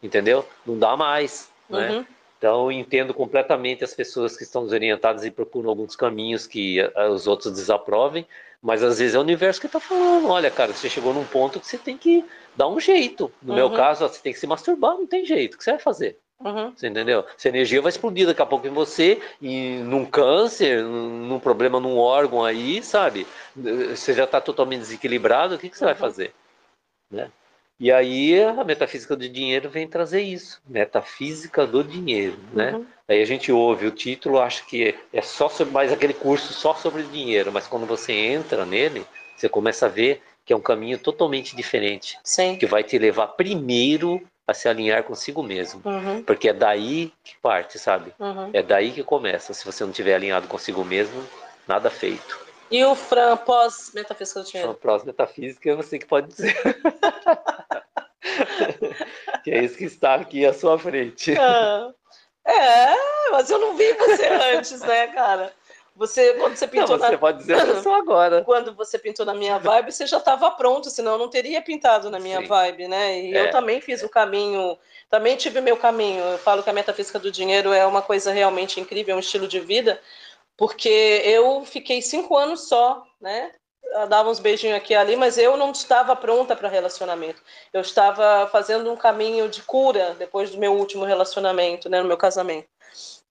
entendeu? 0.02 0.46
Não 0.64 0.78
dá 0.78 0.96
mais, 0.96 1.50
né? 1.68 2.06
Então, 2.40 2.64
eu 2.64 2.72
entendo 2.72 3.12
completamente 3.12 3.84
as 3.84 3.92
pessoas 3.92 4.34
que 4.34 4.44
estão 4.44 4.64
desorientadas 4.64 5.26
e 5.26 5.30
procuram 5.30 5.68
alguns 5.68 5.94
caminhos 5.94 6.46
que 6.46 6.80
eh, 6.80 7.08
os 7.10 7.26
outros 7.26 7.52
desaprovem, 7.52 8.26
mas 8.62 8.82
às 8.82 8.98
vezes 8.98 9.14
é 9.14 9.18
o 9.18 9.20
universo 9.20 9.60
que 9.60 9.66
está 9.66 9.78
falando: 9.78 10.26
olha, 10.26 10.50
cara, 10.50 10.72
você 10.72 10.88
chegou 10.88 11.12
num 11.12 11.26
ponto 11.26 11.60
que 11.60 11.66
você 11.66 11.76
tem 11.76 11.98
que 11.98 12.24
dar 12.56 12.66
um 12.66 12.80
jeito. 12.80 13.30
No 13.42 13.52
meu 13.52 13.66
Uhum. 13.66 13.74
caso, 13.74 14.06
ó, 14.06 14.08
você 14.08 14.22
tem 14.22 14.32
que 14.32 14.38
se 14.38 14.46
masturbar, 14.46 14.92
não 14.96 15.06
tem 15.06 15.22
jeito. 15.26 15.54
O 15.54 15.58
que 15.58 15.64
você 15.64 15.72
vai 15.72 15.80
fazer? 15.80 16.18
Uhum. 16.42 16.72
Você 16.74 16.88
entendeu? 16.88 17.26
Essa 17.36 17.48
energia 17.50 17.82
vai 17.82 17.90
explodir 17.90 18.26
daqui 18.26 18.40
a 18.40 18.46
pouco 18.46 18.66
em 18.66 18.70
você, 18.70 19.20
e 19.42 19.76
num 19.84 20.06
câncer, 20.06 20.82
num 20.82 21.38
problema 21.38 21.78
num 21.78 21.98
órgão 21.98 22.42
aí, 22.42 22.82
sabe? 22.82 23.26
Você 23.54 24.14
já 24.14 24.24
está 24.24 24.40
totalmente 24.40 24.80
desequilibrado, 24.80 25.56
o 25.56 25.58
que, 25.58 25.68
que 25.68 25.76
você 25.76 25.84
vai 25.84 25.92
Uhum. 25.92 26.00
fazer? 26.00 26.32
Né? 27.10 27.30
E 27.80 27.90
aí 27.90 28.42
a 28.44 28.62
metafísica 28.62 29.16
do 29.16 29.26
dinheiro 29.26 29.70
vem 29.70 29.88
trazer 29.88 30.20
isso, 30.20 30.60
metafísica 30.68 31.66
do 31.66 31.82
dinheiro, 31.82 32.36
né? 32.52 32.72
Uhum. 32.74 32.86
Aí 33.08 33.22
a 33.22 33.24
gente 33.24 33.50
ouve 33.50 33.86
o 33.86 33.90
título, 33.90 34.38
acha 34.38 34.62
que 34.66 34.94
é 35.10 35.22
só 35.22 35.48
sobre 35.48 35.72
mais 35.72 35.90
aquele 35.90 36.12
curso 36.12 36.52
só 36.52 36.74
sobre 36.74 37.02
dinheiro, 37.04 37.50
mas 37.50 37.66
quando 37.66 37.86
você 37.86 38.12
entra 38.12 38.66
nele, 38.66 39.06
você 39.34 39.48
começa 39.48 39.86
a 39.86 39.88
ver 39.88 40.20
que 40.44 40.52
é 40.52 40.56
um 40.56 40.60
caminho 40.60 40.98
totalmente 40.98 41.56
diferente, 41.56 42.18
Sim. 42.22 42.56
que 42.56 42.66
vai 42.66 42.82
te 42.84 42.98
levar 42.98 43.28
primeiro 43.28 44.20
a 44.46 44.52
se 44.52 44.68
alinhar 44.68 45.02
consigo 45.04 45.42
mesmo, 45.42 45.80
Uhum. 45.82 46.22
porque 46.22 46.50
é 46.50 46.52
daí 46.52 47.10
que 47.24 47.34
parte, 47.40 47.78
sabe? 47.78 48.12
Uhum. 48.18 48.50
É 48.52 48.62
daí 48.62 48.90
que 48.92 49.02
começa. 49.02 49.54
Se 49.54 49.64
você 49.64 49.84
não 49.84 49.92
tiver 49.92 50.14
alinhado 50.14 50.46
consigo 50.48 50.84
mesmo, 50.84 51.24
nada 51.66 51.88
feito. 51.88 52.38
E 52.70 52.84
o 52.84 52.94
Fran 52.94 53.36
pós 53.38 53.90
metafísica 53.94 54.40
do 54.40 54.46
dinheiro? 54.46 54.70
a 54.72 54.74
próxima 54.74 55.12
metafísica 55.12 55.70
é 55.70 55.74
você 55.74 55.98
que 55.98 56.06
pode 56.06 56.28
dizer. 56.28 56.54
que 59.44 59.50
é 59.50 59.64
isso 59.64 59.76
que 59.76 59.84
está 59.84 60.14
aqui 60.14 60.44
à 60.46 60.52
sua 60.52 60.78
frente. 60.78 61.36
Ah, 61.38 61.90
é, 62.46 62.94
mas 63.30 63.50
eu 63.50 63.58
não 63.58 63.76
vi 63.76 63.92
você 63.94 64.26
antes, 64.26 64.80
né, 64.80 65.08
cara? 65.08 65.52
Você, 65.96 66.32
quando 66.34 66.56
você 66.56 66.64
Não, 66.64 66.72
pintou 66.72 66.98
você 66.98 67.10
na, 67.10 67.18
pode 67.18 67.38
dizer 67.38 67.58
eu 67.68 67.82
sou 67.82 67.94
agora. 67.94 68.42
quando 68.42 68.74
você 68.74 68.98
pintou 68.98 69.26
na 69.26 69.34
minha 69.34 69.58
vibe, 69.58 69.92
você 69.92 70.06
já 70.06 70.16
estava 70.16 70.50
pronto, 70.52 70.88
senão 70.88 71.12
eu 71.12 71.18
não 71.18 71.28
teria 71.28 71.60
pintado 71.60 72.08
na 72.10 72.18
minha 72.18 72.40
Sim. 72.40 72.46
vibe, 72.46 72.88
né? 72.88 73.20
E 73.20 73.36
É. 73.36 73.48
eu 73.48 73.50
também 73.50 73.80
fiz 73.82 74.02
o 74.02 74.08
caminho, 74.08 74.78
também 75.10 75.36
tive 75.36 75.60
meu 75.60 75.76
caminho. 75.76 76.22
Eu 76.24 76.38
falo 76.38 76.62
que 76.62 76.70
a 76.70 76.72
metafísica 76.72 77.18
do 77.18 77.30
dinheiro 77.30 77.72
é 77.72 77.84
uma 77.84 78.00
coisa 78.00 78.32
realmente 78.32 78.80
incrível, 78.80 79.12
é 79.12 79.16
um 79.16 79.20
estilo 79.20 79.46
de 79.46 79.60
vida, 79.60 80.00
porque 80.56 81.20
eu 81.24 81.64
fiquei 81.66 82.00
cinco 82.00 82.34
anos 82.36 82.66
só, 82.66 83.04
né? 83.20 83.52
Dava 84.08 84.30
uns 84.30 84.38
beijinhos 84.38 84.76
aqui 84.76 84.92
e 84.92 84.96
ali, 84.96 85.16
mas 85.16 85.36
eu 85.36 85.56
não 85.56 85.72
estava 85.72 86.14
pronta 86.14 86.54
para 86.54 86.68
relacionamento. 86.68 87.42
Eu 87.72 87.80
estava 87.80 88.48
fazendo 88.52 88.90
um 88.92 88.96
caminho 88.96 89.48
de 89.48 89.62
cura 89.62 90.14
depois 90.18 90.50
do 90.50 90.58
meu 90.58 90.74
último 90.74 91.04
relacionamento, 91.04 91.88
né, 91.88 92.00
no 92.00 92.08
meu 92.08 92.16
casamento. 92.16 92.68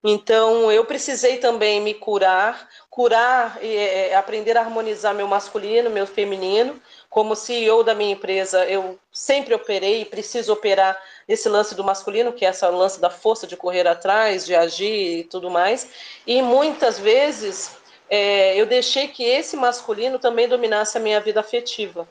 Então, 0.02 0.72
eu 0.72 0.84
precisei 0.86 1.36
também 1.36 1.78
me 1.78 1.92
curar, 1.92 2.68
curar 2.88 3.58
e 3.62 3.76
é, 3.76 4.14
aprender 4.14 4.56
a 4.56 4.62
harmonizar 4.62 5.14
meu 5.14 5.28
masculino, 5.28 5.90
meu 5.90 6.06
feminino. 6.06 6.80
Como 7.10 7.36
CEO 7.36 7.84
da 7.84 7.94
minha 7.94 8.12
empresa, 8.12 8.64
eu 8.64 8.98
sempre 9.12 9.52
operei 9.52 10.02
e 10.02 10.04
preciso 10.06 10.52
operar 10.52 10.98
esse 11.28 11.48
lance 11.50 11.74
do 11.74 11.84
masculino, 11.84 12.32
que 12.32 12.46
é 12.46 12.48
essa 12.48 12.68
lance 12.70 12.98
da 12.98 13.10
força 13.10 13.46
de 13.46 13.56
correr 13.56 13.86
atrás, 13.86 14.46
de 14.46 14.54
agir 14.54 15.18
e 15.18 15.24
tudo 15.24 15.50
mais. 15.50 15.88
E 16.26 16.40
muitas 16.40 16.98
vezes 16.98 17.76
é, 18.10 18.60
eu 18.60 18.66
deixei 18.66 19.08
que 19.08 19.24
esse 19.24 19.56
masculino 19.56 20.18
também 20.18 20.48
dominasse 20.48 20.98
a 20.98 21.00
minha 21.00 21.20
vida 21.20 21.40
afetiva 21.40 22.08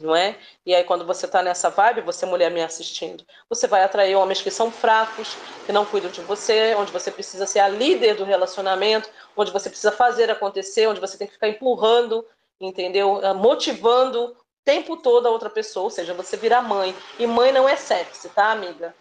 não 0.00 0.14
é? 0.14 0.36
E 0.66 0.74
aí 0.74 0.82
quando 0.84 1.06
você 1.06 1.26
está 1.26 1.42
nessa 1.42 1.70
vibe, 1.70 2.00
você 2.00 2.26
mulher 2.26 2.50
me 2.50 2.62
assistindo, 2.62 3.24
você 3.48 3.66
vai 3.66 3.84
atrair 3.84 4.16
homens 4.16 4.42
que 4.42 4.50
são 4.50 4.70
fracos, 4.70 5.36
que 5.66 5.72
não 5.72 5.86
cuidam 5.86 6.10
de 6.10 6.20
você, 6.22 6.74
onde 6.74 6.90
você 6.90 7.10
precisa 7.10 7.46
ser 7.46 7.60
a 7.60 7.68
líder 7.68 8.16
do 8.16 8.24
relacionamento, 8.24 9.08
onde 9.36 9.52
você 9.52 9.68
precisa 9.68 9.92
fazer 9.92 10.30
acontecer, 10.30 10.88
onde 10.88 11.00
você 11.00 11.16
tem 11.16 11.26
que 11.26 11.34
ficar 11.34 11.48
empurrando, 11.48 12.26
entendeu? 12.60 13.20
Ah, 13.24 13.34
Motivando 13.34 14.24
o 14.24 14.36
tempo 14.64 14.96
todo 14.96 15.26
a 15.26 15.30
outra 15.30 15.50
pessoa, 15.50 15.84
ou 15.84 15.90
seja, 15.90 16.12
você 16.12 16.36
virar 16.36 16.62
mãe. 16.62 16.94
E 17.18 17.26
mãe 17.26 17.52
não 17.52 17.68
é 17.68 17.76
sexy, 17.76 18.28
tá, 18.30 18.50
amiga? 18.50 18.94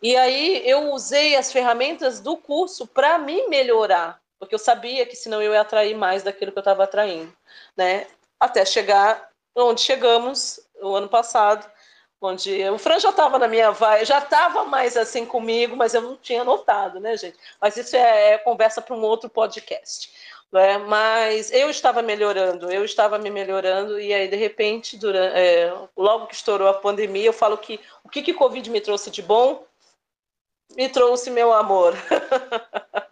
E 0.00 0.16
aí 0.16 0.62
eu 0.66 0.92
usei 0.92 1.36
as 1.36 1.52
ferramentas 1.52 2.20
do 2.20 2.36
curso 2.36 2.86
para 2.86 3.18
me 3.18 3.48
melhorar, 3.48 4.20
porque 4.38 4.54
eu 4.54 4.58
sabia 4.58 5.06
que 5.06 5.16
senão 5.16 5.42
eu 5.42 5.52
ia 5.52 5.60
atrair 5.60 5.94
mais 5.96 6.22
daquilo 6.22 6.52
que 6.52 6.58
eu 6.58 6.62
estava 6.62 6.84
atraindo, 6.84 7.32
né? 7.76 8.06
Até 8.38 8.64
chegar 8.64 9.28
onde 9.54 9.80
chegamos 9.80 10.60
o 10.80 10.94
ano 10.94 11.08
passado, 11.08 11.68
onde 12.20 12.62
o 12.70 12.78
Fran 12.78 12.98
já 12.98 13.10
estava 13.10 13.38
na 13.38 13.48
minha 13.48 13.70
vai, 13.70 14.04
já 14.04 14.18
estava 14.18 14.64
mais 14.64 14.96
assim 14.96 15.24
comigo, 15.24 15.76
mas 15.76 15.94
eu 15.94 16.02
não 16.02 16.16
tinha 16.16 16.44
notado, 16.44 17.00
né, 17.00 17.16
gente? 17.16 17.38
Mas 17.60 17.76
isso 17.76 17.96
é, 17.96 18.32
é 18.32 18.38
conversa 18.38 18.80
para 18.80 18.94
um 18.94 19.02
outro 19.02 19.28
podcast. 19.28 20.10
Né? 20.50 20.78
Mas 20.78 21.52
eu 21.52 21.68
estava 21.70 22.02
melhorando, 22.02 22.70
eu 22.72 22.84
estava 22.84 23.18
me 23.18 23.30
melhorando, 23.30 24.00
e 24.00 24.12
aí, 24.14 24.28
de 24.28 24.36
repente, 24.36 24.96
durante, 24.96 25.36
é, 25.36 25.72
logo 25.96 26.26
que 26.26 26.34
estourou 26.34 26.68
a 26.68 26.74
pandemia, 26.74 27.26
eu 27.26 27.32
falo 27.32 27.58
que 27.58 27.78
o 28.02 28.08
que, 28.08 28.22
que 28.22 28.34
Covid 28.34 28.68
me 28.70 28.80
trouxe 28.80 29.10
de 29.10 29.22
bom? 29.22 29.64
Me 30.74 30.88
trouxe 30.88 31.30
meu 31.30 31.52
amor. 31.52 31.94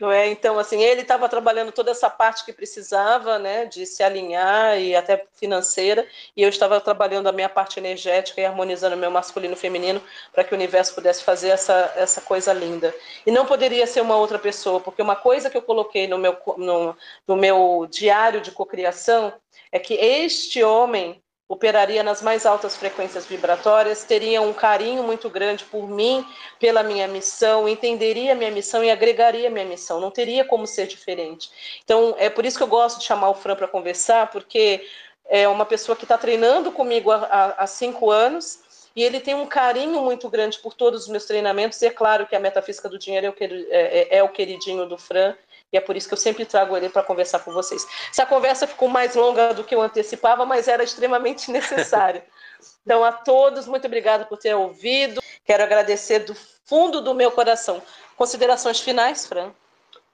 Não 0.00 0.10
é? 0.10 0.28
Então, 0.28 0.58
assim, 0.58 0.82
ele 0.82 1.02
estava 1.02 1.28
trabalhando 1.28 1.72
toda 1.72 1.90
essa 1.90 2.08
parte 2.08 2.42
que 2.42 2.54
precisava, 2.54 3.38
né, 3.38 3.66
de 3.66 3.84
se 3.84 4.02
alinhar 4.02 4.78
e 4.80 4.96
até 4.96 5.26
financeira, 5.34 6.06
e 6.34 6.42
eu 6.42 6.48
estava 6.48 6.80
trabalhando 6.80 7.28
a 7.28 7.32
minha 7.32 7.50
parte 7.50 7.78
energética 7.78 8.40
e 8.40 8.46
harmonizando 8.46 8.96
meu 8.96 9.10
masculino 9.10 9.52
e 9.52 9.56
feminino 9.58 10.02
para 10.32 10.42
que 10.42 10.54
o 10.54 10.56
universo 10.56 10.94
pudesse 10.94 11.22
fazer 11.22 11.50
essa, 11.50 11.92
essa 11.96 12.22
coisa 12.22 12.50
linda. 12.54 12.94
E 13.26 13.30
não 13.30 13.44
poderia 13.44 13.86
ser 13.86 14.00
uma 14.00 14.16
outra 14.16 14.38
pessoa, 14.38 14.80
porque 14.80 15.02
uma 15.02 15.16
coisa 15.16 15.50
que 15.50 15.56
eu 15.58 15.62
coloquei 15.62 16.08
no 16.08 16.16
meu, 16.16 16.34
no, 16.56 16.96
no 17.28 17.36
meu 17.36 17.86
diário 17.90 18.40
de 18.40 18.52
cocriação 18.52 19.30
é 19.70 19.78
que 19.78 19.94
este 19.94 20.64
homem 20.64 21.22
operaria 21.50 22.04
nas 22.04 22.22
mais 22.22 22.46
altas 22.46 22.76
frequências 22.76 23.26
vibratórias, 23.26 24.04
teria 24.04 24.40
um 24.40 24.52
carinho 24.52 25.02
muito 25.02 25.28
grande 25.28 25.64
por 25.64 25.88
mim, 25.90 26.24
pela 26.60 26.80
minha 26.84 27.08
missão, 27.08 27.68
entenderia 27.68 28.36
minha 28.36 28.52
missão 28.52 28.84
e 28.84 28.90
agregaria 28.90 29.50
minha 29.50 29.64
missão, 29.64 30.00
não 30.00 30.12
teria 30.12 30.44
como 30.44 30.64
ser 30.64 30.86
diferente. 30.86 31.50
Então, 31.82 32.14
é 32.18 32.30
por 32.30 32.46
isso 32.46 32.56
que 32.56 32.62
eu 32.62 32.68
gosto 32.68 33.00
de 33.00 33.04
chamar 33.04 33.30
o 33.30 33.34
Fran 33.34 33.56
para 33.56 33.66
conversar, 33.66 34.30
porque 34.30 34.86
é 35.28 35.48
uma 35.48 35.66
pessoa 35.66 35.96
que 35.96 36.04
está 36.04 36.16
treinando 36.16 36.70
comigo 36.70 37.10
há, 37.10 37.56
há, 37.58 37.66
cinco 37.66 38.12
anos, 38.12 38.60
e 38.94 39.02
ele 39.02 39.18
tem 39.18 39.34
um 39.34 39.46
carinho 39.46 40.00
muito 40.02 40.30
grande 40.30 40.56
por 40.60 40.72
todos 40.72 41.02
os 41.02 41.08
meus 41.08 41.24
treinamentos, 41.24 41.82
e 41.82 41.86
é 41.86 41.90
claro 41.90 42.28
que 42.28 42.36
a 42.36 42.40
metafísica 42.40 42.88
do 42.88 42.96
dinheiro 42.96 43.26
é 43.26 43.30
o, 43.30 43.34
é, 43.70 44.18
é 44.18 44.22
o 44.22 44.28
queridinho 44.28 44.86
do 44.86 44.96
Fran, 44.96 45.34
e 45.72 45.76
é 45.76 45.80
por 45.80 45.96
isso 45.96 46.08
que 46.08 46.14
eu 46.14 46.18
sempre 46.18 46.44
trago 46.44 46.76
ele 46.76 46.88
para 46.88 47.02
conversar 47.02 47.40
com 47.40 47.52
vocês. 47.52 47.86
Essa 48.10 48.26
conversa 48.26 48.66
ficou 48.66 48.88
mais 48.88 49.14
longa 49.14 49.54
do 49.54 49.62
que 49.62 49.74
eu 49.74 49.80
antecipava, 49.80 50.44
mas 50.44 50.68
era 50.68 50.82
extremamente 50.82 51.50
necessária. 51.52 52.24
Então, 52.84 53.04
a 53.04 53.12
todos, 53.12 53.66
muito 53.66 53.86
obrigada 53.86 54.24
por 54.24 54.38
ter 54.38 54.54
ouvido. 54.54 55.22
Quero 55.44 55.62
agradecer 55.62 56.20
do 56.20 56.34
fundo 56.64 57.00
do 57.00 57.14
meu 57.14 57.30
coração. 57.30 57.82
Considerações 58.16 58.80
finais, 58.80 59.26
Fran? 59.26 59.52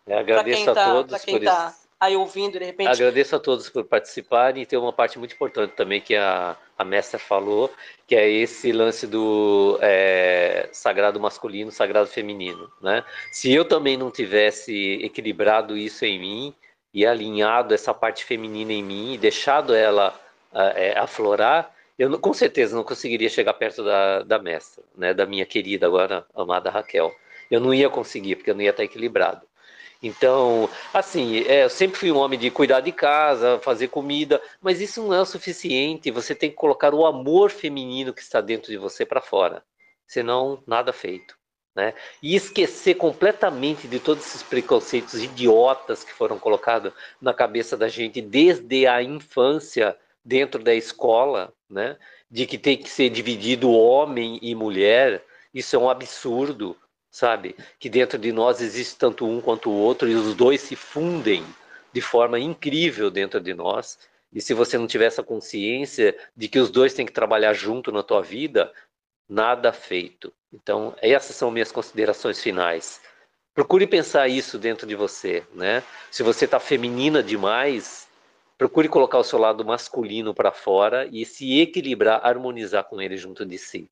Eu 0.06 0.18
agradeço 0.18 0.72
tá, 0.72 0.86
a 0.86 0.92
todos 0.92 1.22
quem 1.22 1.38
por, 1.38 1.44
tá. 1.44 1.74
Aí 2.00 2.16
ouvindo 2.16 2.58
de 2.58 2.64
repente. 2.64 2.88
Agradeço 2.88 3.36
a 3.36 3.38
todos 3.38 3.68
por 3.68 3.84
participarem 3.84 4.62
e 4.62 4.66
tem 4.66 4.78
uma 4.78 4.92
parte 4.92 5.18
muito 5.18 5.34
importante 5.34 5.72
também 5.72 6.00
que 6.00 6.14
a, 6.14 6.56
a 6.78 6.84
mestra 6.84 7.18
falou, 7.18 7.72
que 8.06 8.14
é 8.14 8.28
esse 8.28 8.72
lance 8.72 9.06
do 9.06 9.78
é, 9.80 10.68
sagrado 10.72 11.18
masculino, 11.18 11.70
sagrado 11.72 12.08
feminino. 12.08 12.70
Né? 12.80 13.04
Se 13.32 13.52
eu 13.52 13.64
também 13.64 13.96
não 13.96 14.10
tivesse 14.10 15.00
equilibrado 15.02 15.76
isso 15.76 16.04
em 16.04 16.18
mim 16.18 16.54
e 16.92 17.04
alinhado 17.04 17.74
essa 17.74 17.92
parte 17.92 18.24
feminina 18.24 18.72
em 18.72 18.82
mim 18.82 19.14
e 19.14 19.18
deixado 19.18 19.74
ela 19.74 20.18
é, 20.52 20.98
aflorar, 20.98 21.74
eu 21.98 22.18
com 22.18 22.32
certeza 22.32 22.76
não 22.76 22.84
conseguiria 22.84 23.28
chegar 23.28 23.54
perto 23.54 23.82
da, 23.82 24.22
da 24.22 24.38
mestra, 24.38 24.84
né, 24.96 25.14
da 25.14 25.24
minha 25.24 25.46
querida 25.46 25.86
agora 25.86 26.26
amada 26.34 26.70
Raquel. 26.70 27.14
Eu 27.50 27.60
não 27.60 27.72
ia 27.72 27.88
conseguir, 27.88 28.36
porque 28.36 28.50
eu 28.50 28.54
não 28.54 28.62
ia 28.62 28.70
estar 28.70 28.84
equilibrado. 28.84 29.46
Então, 30.02 30.68
assim, 30.92 31.38
é, 31.46 31.64
eu 31.64 31.70
sempre 31.70 31.98
fui 31.98 32.12
um 32.12 32.18
homem 32.18 32.38
de 32.38 32.50
cuidar 32.50 32.80
de 32.80 32.92
casa, 32.92 33.58
fazer 33.60 33.88
comida, 33.88 34.40
mas 34.60 34.80
isso 34.80 35.02
não 35.02 35.14
é 35.14 35.20
o 35.20 35.26
suficiente. 35.26 36.10
Você 36.10 36.34
tem 36.34 36.50
que 36.50 36.56
colocar 36.56 36.94
o 36.94 37.06
amor 37.06 37.50
feminino 37.50 38.12
que 38.12 38.20
está 38.20 38.40
dentro 38.40 38.70
de 38.70 38.76
você 38.76 39.06
para 39.06 39.20
fora, 39.20 39.62
senão 40.06 40.62
nada 40.66 40.92
feito. 40.92 41.36
Né? 41.74 41.92
E 42.22 42.34
esquecer 42.34 42.94
completamente 42.94 43.86
de 43.86 44.00
todos 44.00 44.26
esses 44.26 44.42
preconceitos 44.42 45.22
idiotas 45.22 46.02
que 46.02 46.12
foram 46.12 46.38
colocados 46.38 46.92
na 47.20 47.34
cabeça 47.34 47.76
da 47.76 47.86
gente 47.86 48.22
desde 48.22 48.86
a 48.86 49.02
infância, 49.02 49.96
dentro 50.24 50.62
da 50.62 50.74
escola, 50.74 51.52
né? 51.68 51.98
de 52.30 52.46
que 52.46 52.56
tem 52.56 52.76
que 52.76 52.88
ser 52.88 53.10
dividido 53.10 53.70
homem 53.70 54.38
e 54.42 54.54
mulher. 54.54 55.22
Isso 55.52 55.76
é 55.76 55.78
um 55.78 55.90
absurdo 55.90 56.76
sabe? 57.16 57.56
Que 57.78 57.88
dentro 57.88 58.18
de 58.18 58.30
nós 58.30 58.60
existe 58.60 58.96
tanto 58.96 59.26
um 59.26 59.40
quanto 59.40 59.70
o 59.70 59.74
outro 59.74 60.06
e 60.06 60.14
os 60.14 60.34
dois 60.34 60.60
se 60.60 60.76
fundem 60.76 61.42
de 61.90 62.02
forma 62.02 62.38
incrível 62.38 63.10
dentro 63.10 63.40
de 63.40 63.54
nós. 63.54 63.98
E 64.30 64.38
se 64.38 64.52
você 64.52 64.76
não 64.76 64.86
tiver 64.86 65.06
essa 65.06 65.22
consciência 65.22 66.14
de 66.36 66.46
que 66.46 66.58
os 66.58 66.70
dois 66.70 66.92
têm 66.92 67.06
que 67.06 67.12
trabalhar 67.12 67.54
junto 67.54 67.90
na 67.90 68.02
tua 68.02 68.20
vida, 68.20 68.70
nada 69.26 69.72
feito. 69.72 70.30
Então, 70.52 70.94
essas 71.00 71.34
são 71.34 71.50
minhas 71.50 71.72
considerações 71.72 72.42
finais. 72.42 73.00
Procure 73.54 73.86
pensar 73.86 74.28
isso 74.28 74.58
dentro 74.58 74.86
de 74.86 74.94
você, 74.94 75.42
né? 75.54 75.82
Se 76.10 76.22
você 76.22 76.44
está 76.44 76.60
feminina 76.60 77.22
demais, 77.22 78.06
procure 78.58 78.90
colocar 78.90 79.16
o 79.16 79.24
seu 79.24 79.38
lado 79.38 79.64
masculino 79.64 80.34
para 80.34 80.52
fora 80.52 81.08
e 81.10 81.24
se 81.24 81.60
equilibrar, 81.60 82.20
harmonizar 82.22 82.84
com 82.84 83.00
ele 83.00 83.16
junto 83.16 83.46
de 83.46 83.56
si. 83.56 83.88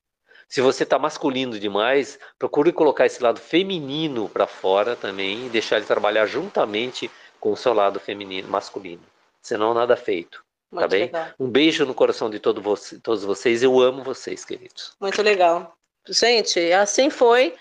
Se 0.47 0.61
você 0.61 0.83
está 0.83 0.97
masculino 0.99 1.59
demais, 1.59 2.19
procure 2.37 2.71
colocar 2.71 3.05
esse 3.05 3.21
lado 3.21 3.39
feminino 3.39 4.29
para 4.29 4.47
fora 4.47 4.95
também 4.95 5.47
e 5.47 5.49
deixar 5.49 5.77
ele 5.77 5.85
trabalhar 5.85 6.25
juntamente 6.25 7.09
com 7.39 7.51
o 7.51 7.57
seu 7.57 7.73
lado 7.73 7.99
feminino, 7.99 8.47
masculino. 8.47 9.03
Senão 9.41 9.73
nada 9.73 9.95
feito. 9.95 10.39
Tá 10.39 10.43
Muito 10.71 10.83
tá 10.83 10.87
bem? 10.87 11.05
Legal. 11.05 11.27
Um 11.39 11.49
beijo 11.49 11.85
no 11.85 11.93
coração 11.93 12.29
de 12.29 12.39
todo 12.39 12.61
você, 12.61 12.99
todos 12.99 13.23
vocês. 13.23 13.63
Eu 13.63 13.79
amo 13.79 14.03
vocês, 14.03 14.43
queridos. 14.43 14.93
Muito 14.99 15.21
legal. 15.21 15.75
Gente, 16.07 16.71
assim 16.71 17.09
foi. 17.09 17.55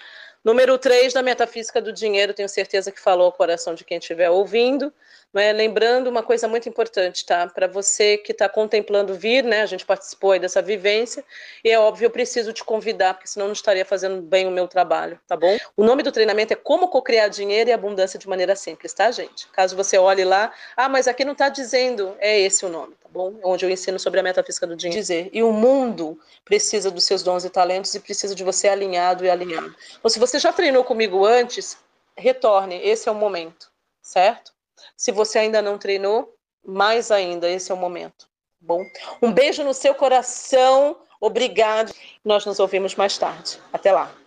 Número 0.44 0.76
3 0.76 1.14
da 1.14 1.22
Metafísica 1.22 1.80
do 1.80 1.90
Dinheiro, 1.90 2.34
tenho 2.34 2.48
certeza 2.50 2.92
que 2.92 3.00
falou 3.00 3.26
ao 3.26 3.32
coração 3.32 3.74
de 3.74 3.82
quem 3.82 3.96
estiver 3.96 4.28
ouvindo. 4.28 4.92
Lembrando 5.34 6.06
uma 6.06 6.22
coisa 6.22 6.46
muito 6.46 6.68
importante, 6.68 7.26
tá? 7.26 7.48
Para 7.48 7.66
você 7.66 8.16
que 8.16 8.30
está 8.30 8.48
contemplando 8.48 9.14
vir, 9.14 9.42
né? 9.42 9.62
A 9.62 9.66
gente 9.66 9.84
participou 9.84 10.30
aí 10.30 10.38
dessa 10.38 10.62
vivência, 10.62 11.24
e 11.64 11.70
é 11.70 11.78
óbvio, 11.78 12.06
eu 12.06 12.10
preciso 12.10 12.52
te 12.52 12.62
convidar, 12.62 13.14
porque 13.14 13.26
senão 13.26 13.46
não 13.46 13.52
estaria 13.52 13.84
fazendo 13.84 14.22
bem 14.22 14.46
o 14.46 14.50
meu 14.50 14.68
trabalho, 14.68 15.18
tá 15.26 15.36
bom? 15.36 15.58
O 15.76 15.82
nome 15.82 16.04
do 16.04 16.12
treinamento 16.12 16.52
é 16.52 16.56
Como 16.56 16.86
Cocriar 16.86 17.28
Dinheiro 17.28 17.68
e 17.68 17.72
Abundância 17.72 18.16
de 18.16 18.28
Maneira 18.28 18.54
Simples, 18.54 18.92
tá, 18.94 19.10
gente? 19.10 19.48
Caso 19.48 19.74
você 19.74 19.98
olhe 19.98 20.24
lá, 20.24 20.52
ah, 20.76 20.88
mas 20.88 21.08
aqui 21.08 21.24
não 21.24 21.32
está 21.32 21.48
dizendo, 21.48 22.14
é 22.20 22.38
esse 22.38 22.64
o 22.64 22.68
nome, 22.68 22.94
tá 23.02 23.08
bom? 23.10 23.34
Onde 23.42 23.66
eu 23.66 23.70
ensino 23.70 23.98
sobre 23.98 24.20
a 24.20 24.22
metafísica 24.22 24.68
do 24.68 24.76
dinheiro. 24.76 25.00
Dizer, 25.00 25.30
e 25.32 25.42
o 25.42 25.52
mundo 25.52 26.16
precisa 26.44 26.92
dos 26.92 27.02
seus 27.02 27.24
dons 27.24 27.44
e 27.44 27.50
talentos 27.50 27.92
e 27.94 27.98
precisa 27.98 28.36
de 28.36 28.44
você 28.44 28.68
alinhado 28.68 29.24
e 29.24 29.30
alinhado. 29.30 29.74
Então, 29.98 30.08
se 30.08 30.20
você 30.20 30.38
já 30.38 30.52
treinou 30.52 30.84
comigo 30.84 31.24
antes, 31.26 31.76
retorne, 32.16 32.80
esse 32.82 33.08
é 33.08 33.12
o 33.12 33.16
momento, 33.16 33.68
certo? 34.00 34.53
Se 34.96 35.12
você 35.12 35.38
ainda 35.38 35.60
não 35.62 35.78
treinou, 35.78 36.34
mais 36.64 37.10
ainda, 37.10 37.48
esse 37.48 37.70
é 37.70 37.74
o 37.74 37.78
momento. 37.78 38.28
Bom, 38.60 38.82
um 39.22 39.32
beijo 39.32 39.62
no 39.62 39.74
seu 39.74 39.94
coração. 39.94 40.96
Obrigado. 41.20 41.92
Nós 42.24 42.46
nos 42.46 42.58
ouvimos 42.58 42.94
mais 42.94 43.18
tarde. 43.18 43.60
Até 43.72 43.92
lá. 43.92 44.23